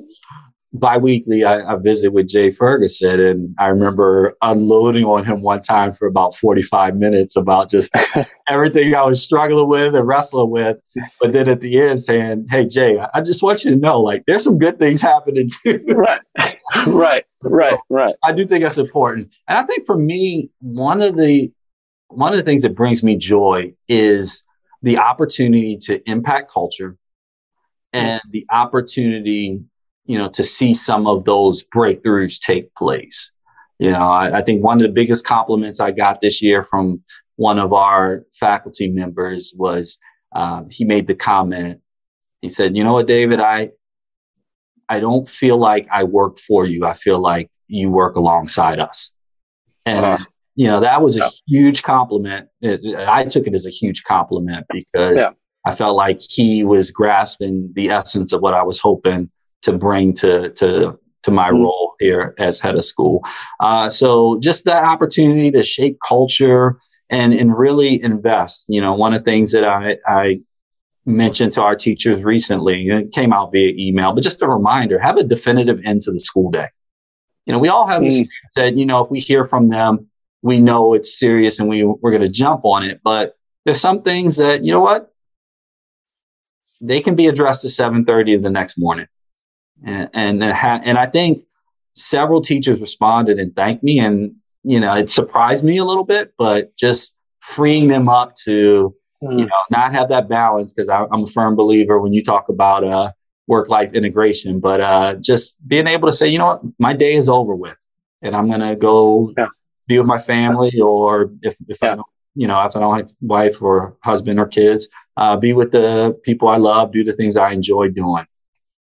biweekly 0.73 1.43
I, 1.43 1.73
I 1.73 1.77
visit 1.77 2.11
with 2.11 2.27
Jay 2.27 2.51
Ferguson 2.51 3.19
and 3.19 3.55
I 3.57 3.67
remember 3.67 4.35
unloading 4.41 5.05
on 5.05 5.23
him 5.23 5.41
one 5.41 5.61
time 5.61 5.93
for 5.93 6.07
about 6.07 6.35
45 6.35 6.95
minutes 6.95 7.35
about 7.35 7.69
just 7.69 7.91
everything 8.49 8.93
I 8.93 9.03
was 9.03 9.23
struggling 9.23 9.67
with 9.67 9.95
and 9.95 10.07
wrestling 10.07 10.49
with. 10.49 10.77
But 11.19 11.33
then 11.33 11.47
at 11.47 11.61
the 11.61 11.79
end 11.79 12.03
saying, 12.03 12.47
Hey 12.49 12.65
Jay, 12.65 12.99
I 13.13 13.21
just 13.21 13.41
want 13.41 13.63
you 13.63 13.71
to 13.71 13.77
know 13.77 14.01
like 14.01 14.23
there's 14.27 14.43
some 14.43 14.57
good 14.57 14.77
things 14.77 15.01
happening 15.01 15.49
too. 15.49 15.83
right. 15.87 16.21
Right. 16.85 17.25
Right. 17.41 17.73
So 17.73 17.81
right. 17.89 18.15
I 18.25 18.33
do 18.33 18.45
think 18.45 18.63
that's 18.63 18.77
important. 18.77 19.33
And 19.47 19.57
I 19.57 19.63
think 19.63 19.85
for 19.85 19.97
me, 19.97 20.49
one 20.59 21.01
of 21.01 21.17
the 21.17 21.51
one 22.09 22.33
of 22.33 22.37
the 22.37 22.43
things 22.43 22.61
that 22.61 22.75
brings 22.75 23.03
me 23.03 23.15
joy 23.15 23.73
is 23.87 24.43
the 24.81 24.97
opportunity 24.97 25.77
to 25.77 26.01
impact 26.09 26.51
culture 26.51 26.97
and 27.93 28.21
the 28.31 28.45
opportunity 28.51 29.61
you 30.07 30.17
know, 30.17 30.29
to 30.29 30.43
see 30.43 30.73
some 30.73 31.05
of 31.05 31.25
those 31.25 31.63
breakthroughs 31.65 32.39
take 32.39 32.73
place. 32.75 33.31
You 33.77 33.91
know, 33.91 34.09
I, 34.09 34.37
I 34.37 34.41
think 34.41 34.63
one 34.63 34.77
of 34.77 34.83
the 34.83 34.93
biggest 34.93 35.25
compliments 35.25 35.79
I 35.79 35.91
got 35.91 36.21
this 36.21 36.41
year 36.41 36.63
from 36.63 37.03
one 37.35 37.59
of 37.59 37.73
our 37.73 38.25
faculty 38.39 38.89
members 38.89 39.53
was 39.55 39.99
um, 40.35 40.69
he 40.69 40.83
made 40.83 41.07
the 41.07 41.13
comment. 41.13 41.81
He 42.41 42.49
said, 42.49 42.75
"You 42.75 42.83
know 42.83 42.93
what, 42.93 43.07
David? 43.07 43.39
I 43.39 43.71
I 44.89 44.99
don't 44.99 45.27
feel 45.27 45.57
like 45.57 45.87
I 45.91 46.03
work 46.05 46.39
for 46.39 46.65
you. 46.65 46.85
I 46.85 46.93
feel 46.93 47.19
like 47.19 47.51
you 47.67 47.91
work 47.91 48.15
alongside 48.15 48.79
us." 48.79 49.11
And 49.85 50.05
uh, 50.05 50.17
you 50.55 50.67
know, 50.67 50.79
that 50.79 51.01
was 51.01 51.17
a 51.17 51.19
yeah. 51.19 51.29
huge 51.47 51.83
compliment. 51.83 52.47
It, 52.61 52.81
I 53.07 53.25
took 53.25 53.45
it 53.45 53.53
as 53.53 53.67
a 53.67 53.71
huge 53.71 54.03
compliment 54.03 54.65
because 54.69 55.17
yeah. 55.17 55.31
I 55.65 55.75
felt 55.75 55.95
like 55.95 56.19
he 56.21 56.63
was 56.63 56.91
grasping 56.91 57.71
the 57.75 57.89
essence 57.89 58.33
of 58.33 58.41
what 58.41 58.55
I 58.55 58.63
was 58.63 58.79
hoping 58.79 59.29
to 59.63 59.73
bring 59.73 60.13
to 60.13 60.49
to 60.51 60.99
to 61.23 61.31
my 61.31 61.49
mm-hmm. 61.49 61.63
role 61.63 61.95
here 61.99 62.33
as 62.37 62.59
head 62.59 62.75
of 62.75 62.85
school. 62.85 63.23
Uh, 63.59 63.89
so 63.89 64.39
just 64.39 64.65
that 64.65 64.83
opportunity 64.83 65.51
to 65.51 65.63
shape 65.63 65.97
culture 66.07 66.79
and 67.09 67.33
and 67.33 67.57
really 67.57 68.01
invest. 68.01 68.65
You 68.69 68.81
know, 68.81 68.93
one 68.93 69.13
of 69.13 69.23
the 69.23 69.31
things 69.31 69.51
that 69.51 69.63
I 69.63 69.97
I 70.07 70.41
mentioned 71.05 71.53
to 71.53 71.61
our 71.61 71.75
teachers 71.75 72.23
recently, 72.23 72.87
it 72.87 73.13
came 73.13 73.33
out 73.33 73.51
via 73.51 73.73
email, 73.77 74.13
but 74.13 74.23
just 74.23 74.41
a 74.41 74.47
reminder: 74.47 74.99
have 74.99 75.17
a 75.17 75.23
definitive 75.23 75.79
end 75.85 76.01
to 76.03 76.11
the 76.11 76.19
school 76.19 76.51
day. 76.51 76.67
You 77.45 77.53
know, 77.53 77.59
we 77.59 77.69
all 77.69 77.87
have 77.87 78.01
mm. 78.01 78.27
that. 78.55 78.75
You 78.75 78.85
know, 78.85 79.03
if 79.03 79.11
we 79.11 79.19
hear 79.19 79.45
from 79.45 79.69
them, 79.69 80.07
we 80.41 80.59
know 80.59 80.93
it's 80.93 81.17
serious 81.17 81.59
and 81.59 81.69
we 81.69 81.83
we're 81.83 82.11
going 82.11 82.21
to 82.21 82.29
jump 82.29 82.65
on 82.65 82.83
it. 82.83 83.01
But 83.03 83.35
there's 83.65 83.81
some 83.81 84.01
things 84.01 84.37
that 84.37 84.63
you 84.63 84.71
know 84.71 84.81
what 84.81 85.13
they 86.79 87.01
can 87.01 87.15
be 87.15 87.27
addressed 87.27 87.65
at 87.65 87.71
7:30 87.71 88.41
the 88.41 88.49
next 88.49 88.77
morning 88.77 89.07
and 89.83 90.09
and 90.13 90.43
and 90.43 90.97
I 90.97 91.05
think 91.05 91.43
several 91.95 92.41
teachers 92.41 92.79
responded 92.79 93.39
and 93.39 93.55
thanked 93.55 93.83
me, 93.83 93.99
and 93.99 94.35
you 94.63 94.79
know 94.79 94.95
it 94.95 95.09
surprised 95.09 95.63
me 95.63 95.77
a 95.77 95.85
little 95.85 96.03
bit, 96.03 96.33
but 96.37 96.75
just 96.75 97.13
freeing 97.39 97.87
them 97.87 98.09
up 98.09 98.35
to 98.35 98.93
mm. 99.23 99.39
you 99.39 99.45
know 99.45 99.61
not 99.69 99.93
have 99.93 100.09
that 100.09 100.29
balance 100.29 100.73
because 100.73 100.89
I'm 100.89 101.23
a 101.23 101.27
firm 101.27 101.55
believer 101.55 101.99
when 101.99 102.13
you 102.13 102.23
talk 102.23 102.49
about 102.49 102.83
uh, 102.83 103.11
work 103.47 103.69
life 103.69 103.93
integration, 103.93 104.59
but 104.59 104.81
uh, 104.81 105.15
just 105.15 105.57
being 105.67 105.87
able 105.87 106.07
to 106.07 106.13
say, 106.13 106.27
you 106.27 106.37
know 106.37 106.47
what, 106.47 106.61
my 106.79 106.93
day 106.93 107.15
is 107.15 107.29
over 107.29 107.55
with, 107.55 107.77
and 108.21 108.35
I'm 108.35 108.49
gonna 108.49 108.75
go 108.75 109.33
yeah. 109.37 109.47
be 109.87 109.97
with 109.97 110.07
my 110.07 110.19
family, 110.19 110.79
or 110.81 111.31
if 111.41 111.55
if 111.67 111.79
yeah. 111.81 111.93
I 111.93 111.95
don't, 111.95 112.07
you 112.35 112.47
know, 112.47 112.63
if 112.65 112.75
I 112.75 112.79
don't 112.79 112.97
have 112.97 113.09
wife 113.21 113.61
or 113.61 113.97
husband 114.03 114.39
or 114.39 114.47
kids, 114.47 114.87
uh, 115.17 115.35
be 115.35 115.53
with 115.53 115.71
the 115.71 116.19
people 116.23 116.47
I 116.47 116.57
love, 116.57 116.91
do 116.91 117.03
the 117.03 117.13
things 117.13 117.35
I 117.35 117.51
enjoy 117.51 117.89
doing. 117.89 118.25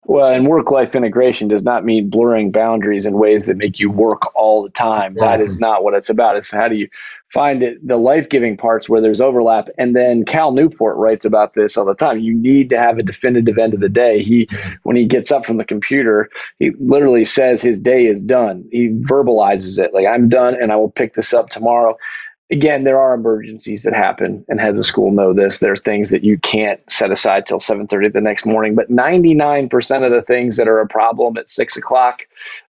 Well, 0.05 0.33
and 0.33 0.49
work 0.49 0.71
life 0.71 0.97
integration 0.97 1.47
does 1.47 1.63
not 1.63 1.85
mean 1.85 2.11
blurring 2.11 2.51
boundaries 2.51 3.07
in 3.07 3.15
ways 3.15 3.47
that 3.47 3.57
make 3.57 3.79
you 3.79 3.89
work 3.89 4.35
all 4.35 4.63
the 4.65 4.71
time. 4.71 5.15
That 5.15 5.41
is 5.41 5.61
not 5.61 5.85
what 5.85 5.95
it's 5.95 6.11
about. 6.11 6.37
It's 6.37 6.51
how 6.51 6.67
do 6.67 6.75
you 6.75 6.89
find 7.33 7.63
it, 7.63 7.87
the 7.87 7.97
life 7.97 8.29
giving 8.29 8.57
parts 8.57 8.89
where 8.89 9.01
there's 9.01 9.21
overlap. 9.21 9.69
And 9.79 9.97
then 9.97 10.25
Cal 10.25 10.53
Newport 10.53 10.97
writes 10.97 11.25
about 11.25 11.55
this 11.55 11.77
all 11.77 11.85
the 11.85 11.95
time. 11.95 12.19
You 12.19 12.35
need 12.35 12.69
to 12.71 12.79
have 12.79 12.99
a 12.99 13.03
definitive 13.03 13.59
end 13.59 13.75
of 13.75 13.81
the 13.81 13.89
day. 13.89 14.23
He, 14.23 14.47
mm-hmm. 14.47 14.73
when 14.83 14.97
he 14.97 15.07
gets 15.07 15.33
up 15.33 15.47
from 15.47 15.57
the 15.57 15.65
computer, 15.65 16.29
he 16.59 16.73
literally 16.81 17.25
says 17.25 17.63
his 17.63 17.81
day 17.81 18.07
is 18.07 18.23
done. 18.23 18.69
He 18.71 18.89
verbalizes 18.89 19.79
it 19.79 19.95
like, 19.95 20.07
I'm 20.07 20.29
done 20.29 20.57
and 20.61 20.73
I 20.73 20.77
will 20.77 20.91
pick 20.91 21.15
this 21.15 21.33
up 21.33 21.49
tomorrow 21.49 21.97
again, 22.53 22.85
there 22.85 23.01
are 23.01 23.15
emergencies 23.15 23.83
that 23.83 23.95
happen, 23.95 24.45
and 24.49 24.61
heads 24.61 24.79
of 24.79 24.85
school 24.85 25.11
know 25.11 25.33
this. 25.33 25.59
There 25.59 25.73
are 25.73 25.77
things 25.77 26.11
that 26.11 26.23
you 26.23 26.39
can't 26.39 26.79
set 26.89 27.11
aside 27.11 27.47
till 27.47 27.59
7:30 27.59 28.13
the 28.13 28.21
next 28.21 28.45
morning, 28.45 28.75
but 28.75 28.91
99% 28.91 30.05
of 30.05 30.13
the 30.13 30.23
things 30.23 30.59
that 30.59 30.69
are 30.69 30.79
a 30.79 30.87
problem 30.87 31.39
at 31.39 31.49
six 31.49 31.77
o'clock 31.79 32.27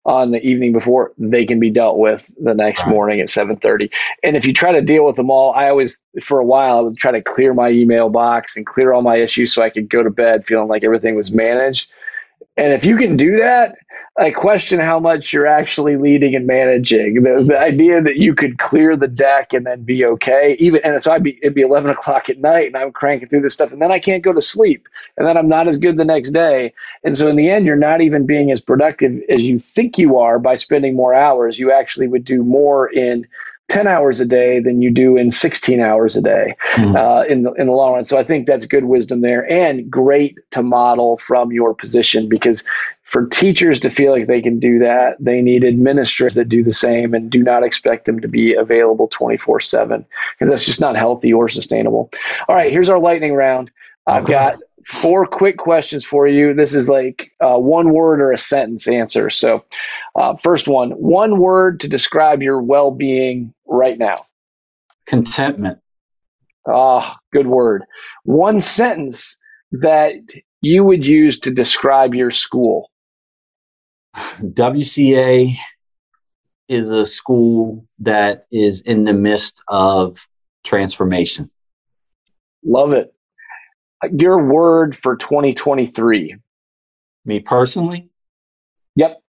on 0.05 0.31
the 0.31 0.41
evening 0.41 0.71
before, 0.71 1.11
they 1.17 1.45
can 1.45 1.59
be 1.59 1.71
dealt 1.71 1.97
with 1.97 2.31
the 2.41 2.53
next 2.53 2.85
morning 2.87 3.19
at 3.19 3.29
7:30. 3.29 3.89
And 4.23 4.37
if 4.37 4.45
you 4.45 4.53
try 4.53 4.71
to 4.71 4.81
deal 4.81 5.03
with 5.03 5.15
them 5.15 5.31
all, 5.31 5.51
I 5.53 5.67
always, 5.69 6.01
for 6.23 6.39
a 6.39 6.45
while, 6.45 6.77
I 6.77 6.81
was 6.81 6.95
trying 6.95 7.15
to 7.15 7.21
clear 7.21 7.53
my 7.53 7.69
email 7.69 8.09
box 8.09 8.55
and 8.55 8.65
clear 8.65 8.93
all 8.93 9.01
my 9.01 9.17
issues 9.17 9.51
so 9.51 9.63
I 9.63 9.71
could 9.71 9.89
go 9.89 10.03
to 10.03 10.11
bed 10.11 10.45
feeling 10.45 10.67
like 10.67 10.83
everything 10.83 11.15
was 11.15 11.31
managed. 11.31 11.89
And 12.55 12.71
if 12.71 12.85
you 12.85 12.97
can 12.97 13.17
do 13.17 13.37
that, 13.37 13.75
I 14.19 14.31
question 14.31 14.79
how 14.79 14.99
much 14.99 15.31
you're 15.31 15.47
actually 15.47 15.95
leading 15.95 16.35
and 16.35 16.45
managing. 16.45 17.23
The, 17.23 17.45
the 17.47 17.57
idea 17.57 18.01
that 18.01 18.17
you 18.17 18.35
could 18.35 18.59
clear 18.59 18.97
the 18.97 19.07
deck 19.07 19.53
and 19.53 19.65
then 19.65 19.83
be 19.83 20.05
okay, 20.05 20.57
even 20.59 20.81
and 20.83 21.01
so 21.01 21.13
I'd 21.13 21.23
be 21.23 21.39
it'd 21.41 21.55
be 21.55 21.61
eleven 21.61 21.89
o'clock 21.89 22.29
at 22.29 22.37
night 22.37 22.67
and 22.67 22.75
I'm 22.75 22.91
cranking 22.91 23.29
through 23.29 23.41
this 23.41 23.53
stuff, 23.53 23.71
and 23.71 23.81
then 23.81 23.91
I 23.91 23.99
can't 23.99 24.21
go 24.21 24.33
to 24.33 24.41
sleep, 24.41 24.89
and 25.17 25.25
then 25.25 25.37
I'm 25.37 25.47
not 25.47 25.69
as 25.69 25.77
good 25.77 25.95
the 25.95 26.03
next 26.03 26.31
day. 26.31 26.73
And 27.05 27.15
so 27.15 27.29
in 27.29 27.37
the 27.37 27.49
end, 27.49 27.65
you're 27.65 27.77
not 27.77 28.01
even 28.01 28.25
being 28.25 28.51
as 28.51 28.59
productive 28.59 29.21
as 29.29 29.43
you 29.43 29.57
think 29.57 29.97
you 29.97 30.19
are 30.19 30.39
by 30.39 30.55
spending 30.55 30.93
more 30.93 31.13
hours. 31.13 31.57
You 31.57 31.71
actually 31.71 32.09
would 32.09 32.25
do 32.25 32.43
more 32.43 32.91
in 32.91 33.25
10 33.71 33.87
hours 33.87 34.19
a 34.19 34.25
day 34.25 34.59
than 34.59 34.81
you 34.81 34.91
do 34.91 35.15
in 35.15 35.31
16 35.31 35.79
hours 35.79 36.17
a 36.17 36.21
day 36.21 36.53
mm. 36.73 36.93
uh, 36.93 37.25
in, 37.25 37.43
the, 37.43 37.53
in 37.53 37.67
the 37.67 37.73
long 37.73 37.93
run. 37.93 38.03
So 38.03 38.17
I 38.17 38.23
think 38.23 38.45
that's 38.45 38.65
good 38.65 38.83
wisdom 38.83 39.21
there 39.21 39.49
and 39.49 39.89
great 39.89 40.37
to 40.51 40.61
model 40.61 41.17
from 41.19 41.53
your 41.53 41.73
position 41.73 42.27
because 42.27 42.65
for 43.03 43.27
teachers 43.27 43.79
to 43.79 43.89
feel 43.89 44.11
like 44.11 44.27
they 44.27 44.41
can 44.41 44.59
do 44.59 44.77
that, 44.79 45.15
they 45.21 45.41
need 45.41 45.63
administrators 45.63 46.35
that 46.35 46.49
do 46.49 46.65
the 46.65 46.73
same 46.73 47.13
and 47.13 47.29
do 47.29 47.41
not 47.41 47.63
expect 47.63 48.07
them 48.07 48.19
to 48.19 48.27
be 48.27 48.53
available 48.53 49.07
24 49.07 49.61
7 49.61 50.05
because 50.37 50.49
that's 50.49 50.65
just 50.65 50.81
not 50.81 50.97
healthy 50.97 51.31
or 51.31 51.47
sustainable. 51.47 52.11
All 52.49 52.55
right, 52.55 52.73
here's 52.73 52.89
our 52.89 52.99
lightning 52.99 53.33
round. 53.33 53.71
I've 54.05 54.25
got 54.25 54.59
four 54.85 55.25
quick 55.25 55.57
questions 55.57 56.05
for 56.05 56.27
you. 56.27 56.53
This 56.53 56.73
is 56.73 56.89
like 56.89 57.31
uh, 57.39 57.57
one 57.57 57.93
word 57.93 58.21
or 58.21 58.31
a 58.31 58.37
sentence 58.37 58.87
answer. 58.87 59.29
So, 59.29 59.63
uh, 60.15 60.35
first 60.37 60.67
one 60.67 60.91
one 60.91 61.39
word 61.39 61.79
to 61.81 61.87
describe 61.87 62.41
your 62.41 62.61
well 62.61 62.91
being 62.91 63.53
right 63.71 63.97
now. 63.97 64.25
Contentment. 65.05 65.79
Ah, 66.67 66.71
oh, 66.71 67.15
good 67.33 67.47
word. 67.47 67.83
One 68.23 68.59
sentence 68.59 69.37
that 69.71 70.13
you 70.61 70.83
would 70.83 71.05
use 71.05 71.39
to 71.39 71.51
describe 71.51 72.13
your 72.13 72.31
school. 72.31 72.91
WCA 74.15 75.55
is 76.67 76.91
a 76.91 77.05
school 77.05 77.85
that 77.99 78.45
is 78.51 78.81
in 78.81 79.05
the 79.05 79.13
midst 79.13 79.61
of 79.67 80.27
transformation. 80.63 81.49
Love 82.63 82.93
it 82.93 83.13
your 84.09 84.43
word 84.43 84.95
for 84.95 85.15
2023. 85.15 86.35
Me 87.25 87.39
personally? 87.39 88.09
Yep. 88.95 89.21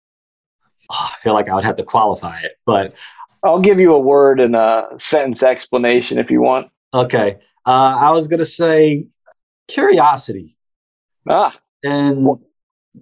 Oh, 0.90 1.08
I 1.12 1.16
feel 1.18 1.34
like 1.34 1.48
I 1.48 1.54
would 1.54 1.64
have 1.64 1.76
to 1.76 1.84
qualify 1.84 2.40
it, 2.40 2.52
but 2.66 2.94
I'll 3.42 3.60
give 3.60 3.80
you 3.80 3.92
a 3.94 3.98
word 3.98 4.40
and 4.40 4.54
a 4.54 4.88
sentence 4.96 5.42
explanation 5.42 6.18
if 6.18 6.30
you 6.30 6.42
want. 6.42 6.70
Okay. 6.92 7.38
Uh, 7.66 7.98
I 8.00 8.10
was 8.10 8.28
going 8.28 8.40
to 8.40 8.46
say 8.46 9.06
curiosity. 9.68 10.56
Ah. 11.28 11.58
And 11.82 12.28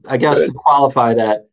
I 0.07 0.17
guess 0.17 0.39
Good. 0.39 0.49
to 0.49 0.53
qualify 0.53 1.15
that, 1.15 1.49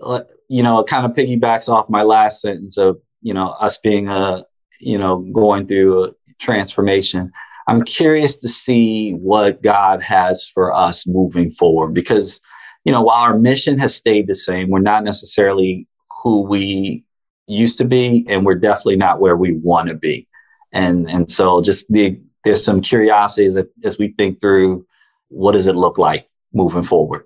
uh, 0.00 0.22
you 0.48 0.62
know, 0.62 0.80
it 0.80 0.86
kind 0.86 1.04
of 1.04 1.12
piggybacks 1.12 1.68
off 1.68 1.90
my 1.90 2.02
last 2.02 2.40
sentence 2.40 2.78
of, 2.78 3.00
you 3.20 3.34
know, 3.34 3.50
us 3.50 3.78
being 3.78 4.08
a, 4.08 4.44
you 4.78 4.96
know, 4.96 5.18
going 5.18 5.66
through 5.66 6.04
a 6.04 6.10
transformation. 6.38 7.30
I'm 7.66 7.84
curious 7.84 8.38
to 8.38 8.48
see 8.48 9.12
what 9.12 9.62
God 9.62 10.02
has 10.02 10.46
for 10.46 10.74
us 10.74 11.06
moving 11.06 11.50
forward 11.50 11.92
because, 11.92 12.40
you 12.84 12.92
know, 12.92 13.02
while 13.02 13.22
our 13.22 13.38
mission 13.38 13.78
has 13.78 13.94
stayed 13.94 14.26
the 14.26 14.34
same, 14.34 14.70
we're 14.70 14.80
not 14.80 15.04
necessarily 15.04 15.86
who 16.22 16.42
we 16.42 17.04
used 17.50 17.78
to 17.78 17.84
be, 17.84 18.24
and 18.28 18.46
we're 18.46 18.54
definitely 18.54 18.96
not 18.96 19.20
where 19.20 19.36
we 19.36 19.52
want 19.52 19.88
to 19.88 19.94
be. 19.94 20.26
And 20.72 21.10
and 21.10 21.30
so 21.30 21.60
just 21.60 21.90
the, 21.90 22.20
there's 22.44 22.64
some 22.64 22.80
curiosities 22.80 23.56
as, 23.56 23.66
as 23.84 23.98
we 23.98 24.14
think 24.16 24.40
through 24.40 24.86
what 25.28 25.52
does 25.52 25.66
it 25.66 25.76
look 25.76 25.98
like 25.98 26.28
moving 26.52 26.84
forward. 26.84 27.24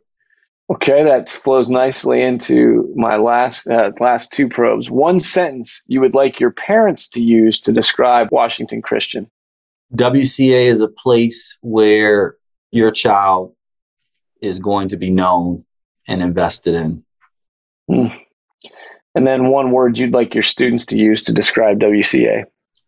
Okay, 0.71 1.05
that 1.05 1.29
flows 1.29 1.69
nicely 1.69 2.23
into 2.23 2.91
my 2.97 3.17
last 3.17 3.67
uh, 3.67 3.93
last 4.01 4.33
two 4.33 4.49
probes. 4.49 4.91
One 4.91 5.21
sentence 5.21 5.83
you 5.87 6.01
would 6.01 6.15
like 6.15 6.41
your 6.41 6.53
parents 6.53 7.09
to 7.11 7.23
use 7.23 7.61
to 7.63 7.73
describe 7.73 8.29
Washington 8.33 8.81
Christian. 8.81 9.31
WCA 9.95 10.65
is 10.65 10.81
a 10.81 10.89
place 10.89 11.59
where 11.61 12.37
your 12.71 12.91
child 12.91 13.55
is 14.41 14.59
going 14.59 14.89
to 14.89 14.97
be 14.97 15.11
known 15.11 15.65
and 16.09 16.23
invested 16.23 16.75
in. 16.75 17.05
Mm. 17.91 18.24
And 19.14 19.27
then 19.27 19.48
one 19.48 19.70
word 19.70 19.98
you'd 19.98 20.12
like 20.12 20.35
your 20.35 20.42
students 20.42 20.87
to 20.87 20.98
use 20.98 21.22
to 21.22 21.33
describe 21.33 21.79
WCA. 21.79 22.44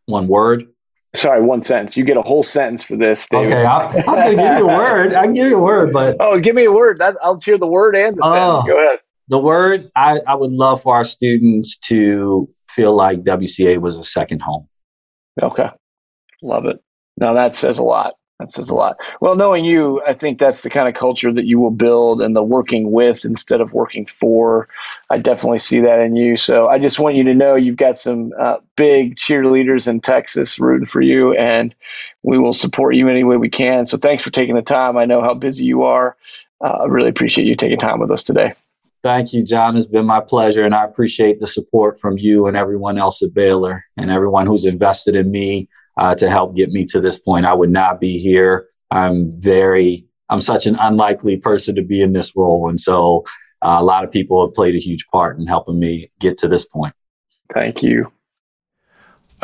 One 0.06 0.26
word? 0.26 0.66
Sorry, 1.14 1.40
one 1.40 1.62
sentence. 1.62 1.96
You 1.96 2.04
get 2.04 2.16
a 2.16 2.22
whole 2.22 2.42
sentence 2.42 2.82
for 2.82 2.96
this, 2.96 3.26
David. 3.28 3.52
Okay, 3.52 3.64
I'll, 3.64 3.88
I'll 4.08 4.30
give 4.30 4.38
you 4.38 4.44
a 4.44 4.66
word. 4.66 5.14
I 5.14 5.24
can 5.24 5.34
give 5.34 5.48
you 5.48 5.56
a 5.56 5.62
word, 5.62 5.92
but 5.92 6.16
oh, 6.20 6.38
give 6.40 6.54
me 6.54 6.64
a 6.64 6.72
word. 6.72 7.00
I'll 7.00 7.40
hear 7.40 7.56
the 7.56 7.66
word 7.66 7.96
and 7.96 8.16
the 8.16 8.22
oh, 8.22 8.32
sentence. 8.32 8.68
Go 8.68 8.78
ahead. 8.78 8.98
The 9.28 9.38
word 9.38 9.90
I, 9.96 10.20
I 10.26 10.34
would 10.34 10.50
love 10.50 10.82
for 10.82 10.94
our 10.94 11.04
students 11.04 11.76
to 11.88 12.48
feel 12.68 12.94
like 12.94 13.22
WCA 13.22 13.80
was 13.80 13.96
a 13.96 14.04
second 14.04 14.42
home. 14.42 14.68
Okay, 15.42 15.70
love 16.42 16.66
it. 16.66 16.82
Now 17.16 17.32
that 17.32 17.54
says 17.54 17.78
a 17.78 17.82
lot. 17.82 18.14
That 18.38 18.53
says 18.53 18.68
a 18.68 18.75
lot. 18.75 18.99
Well, 19.22 19.35
knowing 19.35 19.64
you, 19.64 20.03
I 20.07 20.12
think 20.12 20.38
that's 20.38 20.61
the 20.61 20.68
kind 20.68 20.87
of 20.88 20.94
culture 20.94 21.33
that 21.33 21.46
you 21.46 21.59
will 21.59 21.70
build 21.70 22.20
and 22.20 22.37
the 22.37 22.42
working 22.42 22.92
with 22.92 23.25
instead 23.25 23.62
of 23.62 23.72
working 23.72 24.05
for. 24.05 24.68
I 25.09 25.16
definitely 25.16 25.61
see 25.61 25.81
that 25.81 26.01
in 26.01 26.16
you. 26.16 26.37
So 26.37 26.68
I 26.68 26.79
just 26.79 27.01
want 27.01 27.16
you 27.16 27.25
to 27.25 27.35
know 27.35 27.55
you've 27.55 27.79
got 27.79 27.96
some 27.96 28.35
uh, 28.38 28.59
big 28.77 29.16
cheerleaders 29.16 29.88
in 29.88 30.01
Texas 30.01 30.59
rooting 30.59 30.87
for 30.87 31.01
you, 31.01 31.33
and 31.35 31.75
we 32.25 32.38
will 32.38 32.53
support 32.53 32.94
you 32.94 33.09
any 33.09 33.25
way 33.25 33.38
we 33.38 33.49
can. 33.49 33.87
So 33.87 33.96
thanks 33.96 34.22
for 34.22 34.31
taking 34.31 34.55
the 34.55 34.61
time. 34.61 34.99
I 34.99 35.07
know 35.07 35.22
how 35.22 35.33
busy 35.33 35.64
you 35.64 35.85
are. 35.85 36.14
Uh, 36.62 36.81
I 36.83 36.85
really 36.87 37.09
appreciate 37.09 37.46
you 37.46 37.57
taking 37.57 37.79
time 37.79 38.01
with 38.01 38.11
us 38.11 38.22
today. 38.22 38.53
Thank 39.03 39.33
you, 39.33 39.44
Jon. 39.44 39.79
It's 39.79 39.87
been 39.87 40.05
my 40.05 40.20
pleasure, 40.20 40.64
and 40.64 40.75
I 40.75 40.85
appreciate 40.85 41.40
the 41.40 41.46
support 41.46 41.99
from 41.99 42.18
you 42.18 42.49
and 42.49 42.57
everyone 42.57 42.99
else 42.99 43.22
at 43.22 43.33
Baylor 43.33 43.83
and 43.96 44.11
everyone 44.11 44.46
who's 44.46 44.66
invested 44.66 45.16
in 45.16 45.31
me 45.31 45.68
uh, 45.96 46.14
to 46.14 46.28
help 46.28 46.56
get 46.56 46.70
me 46.70 46.85
to 46.87 47.00
this 47.00 47.18
point. 47.18 47.46
I 47.46 47.54
would 47.54 47.70
not 47.70 48.00
be 48.00 48.18
here. 48.18 48.68
I'm 48.90 49.30
very, 49.40 50.06
I'm 50.28 50.40
such 50.40 50.66
an 50.66 50.76
unlikely 50.76 51.37
person 51.38 51.74
to 51.76 51.82
be 51.82 52.02
in 52.02 52.12
this 52.12 52.35
role. 52.37 52.68
And 52.68 52.78
so 52.78 53.24
uh, 53.62 53.76
a 53.78 53.85
lot 53.85 54.04
of 54.04 54.11
people 54.11 54.44
have 54.44 54.54
played 54.54 54.74
a 54.74 54.78
huge 54.78 55.06
part 55.12 55.38
in 55.38 55.46
helping 55.46 55.78
me 55.78 56.11
get 56.20 56.38
to 56.38 56.48
this 56.48 56.66
point. 56.66 56.94
Thank 57.54 57.82
you. 57.82 58.12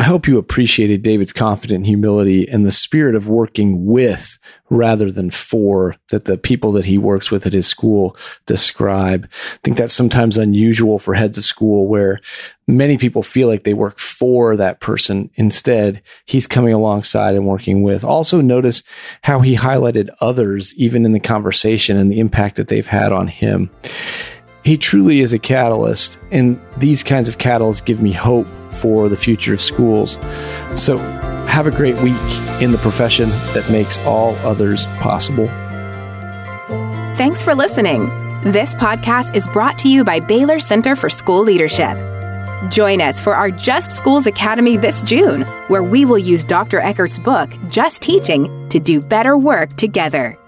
I 0.03 0.07
hope 0.07 0.27
you 0.27 0.37
appreciated 0.37 1.03
David's 1.03 1.33
confident 1.33 1.87
humility 1.87 2.49
and 2.49 2.67
the 2.67 2.73
spirit 2.73 3.15
of 3.15 3.29
working 3.29 3.87
with 3.87 4.37
rather 4.69 5.13
than 5.13 5.31
for 5.31 5.95
that 6.11 6.25
the 6.25 6.37
people 6.37 6.73
that 6.73 6.87
he 6.87 6.99
works 6.99 7.31
with 7.31 7.47
at 7.47 7.53
his 7.53 7.69
school 7.69 8.17
describe. 8.45 9.29
I 9.33 9.59
think 9.63 9.77
that's 9.77 9.95
sometimes 9.95 10.37
unusual 10.37 10.99
for 10.99 11.15
heads 11.15 11.39
of 11.39 11.45
school 11.45 11.87
where 11.87 12.19
many 12.67 12.99
people 12.99 13.23
feel 13.23 13.47
like 13.47 13.63
they 13.63 13.75
work 13.75 14.01
for 14.01 14.57
that 14.57 14.81
person. 14.81 15.31
Instead, 15.37 16.03
he's 16.25 16.49
coming 16.49 16.75
alongside 16.75 17.37
and 17.37 17.47
working 17.47 17.85
with. 17.85 18.03
Also 18.03 18.41
notice 18.41 18.83
how 19.23 19.39
he 19.39 19.55
highlighted 19.55 20.11
others 20.21 20.75
even 20.75 21.05
in 21.07 21.13
the 21.13 21.21
conversation 21.21 21.97
and 21.97 22.11
the 22.11 22.19
impact 22.19 22.57
that 22.57 22.67
they've 22.67 22.89
had 22.89 23.13
on 23.13 23.29
him. 23.29 23.71
He 24.65 24.79
truly 24.79 25.21
is 25.21 25.33
a 25.33 25.39
catalyst, 25.39 26.19
and 26.31 26.61
these 26.77 27.03
kinds 27.03 27.29
of 27.29 27.39
catalysts 27.39 27.85
give 27.85 28.01
me 28.01 28.13
hope 28.13 28.47
for 28.71 29.09
the 29.09 29.17
future 29.17 29.53
of 29.55 29.61
schools. 29.61 30.19
So, 30.75 30.99
have 31.47 31.67
a 31.67 31.71
great 31.71 32.01
week 32.01 32.15
in 32.63 32.71
the 32.71 32.79
profession 32.79 33.29
that 33.55 33.69
makes 33.71 33.99
all 34.01 34.37
others 34.37 34.87
possible. 34.99 35.49
Thanks 37.17 37.43
for 37.43 37.55
listening. 37.55 38.07
This 38.45 38.75
podcast 38.75 39.37
is 39.37 39.47
brought 39.49 39.79
to 39.79 39.89
you 39.89 40.05
by 40.05 40.21
Baylor 40.21 40.59
Center 40.59 40.97
for 40.97 41.11
School 41.11 41.43
Leadership. 41.43 41.99
Join 42.71 43.01
us 43.01 43.21
for 43.21 43.35
our 43.35 43.51
Just 43.51 43.91
Schools 43.91 44.27
Academy 44.27 44.77
this 44.77 45.03
June, 45.03 45.43
where 45.69 45.83
we 45.83 46.05
will 46.05 46.19
use 46.19 46.45
Dr. 46.45 46.81
Eckert's 46.81 47.19
book, 47.19 47.51
Just 47.69 48.01
Teaching, 48.03 48.69
to 48.69 48.79
do 48.79 49.01
better 49.01 49.37
work 49.37 49.75
together. 49.75 50.39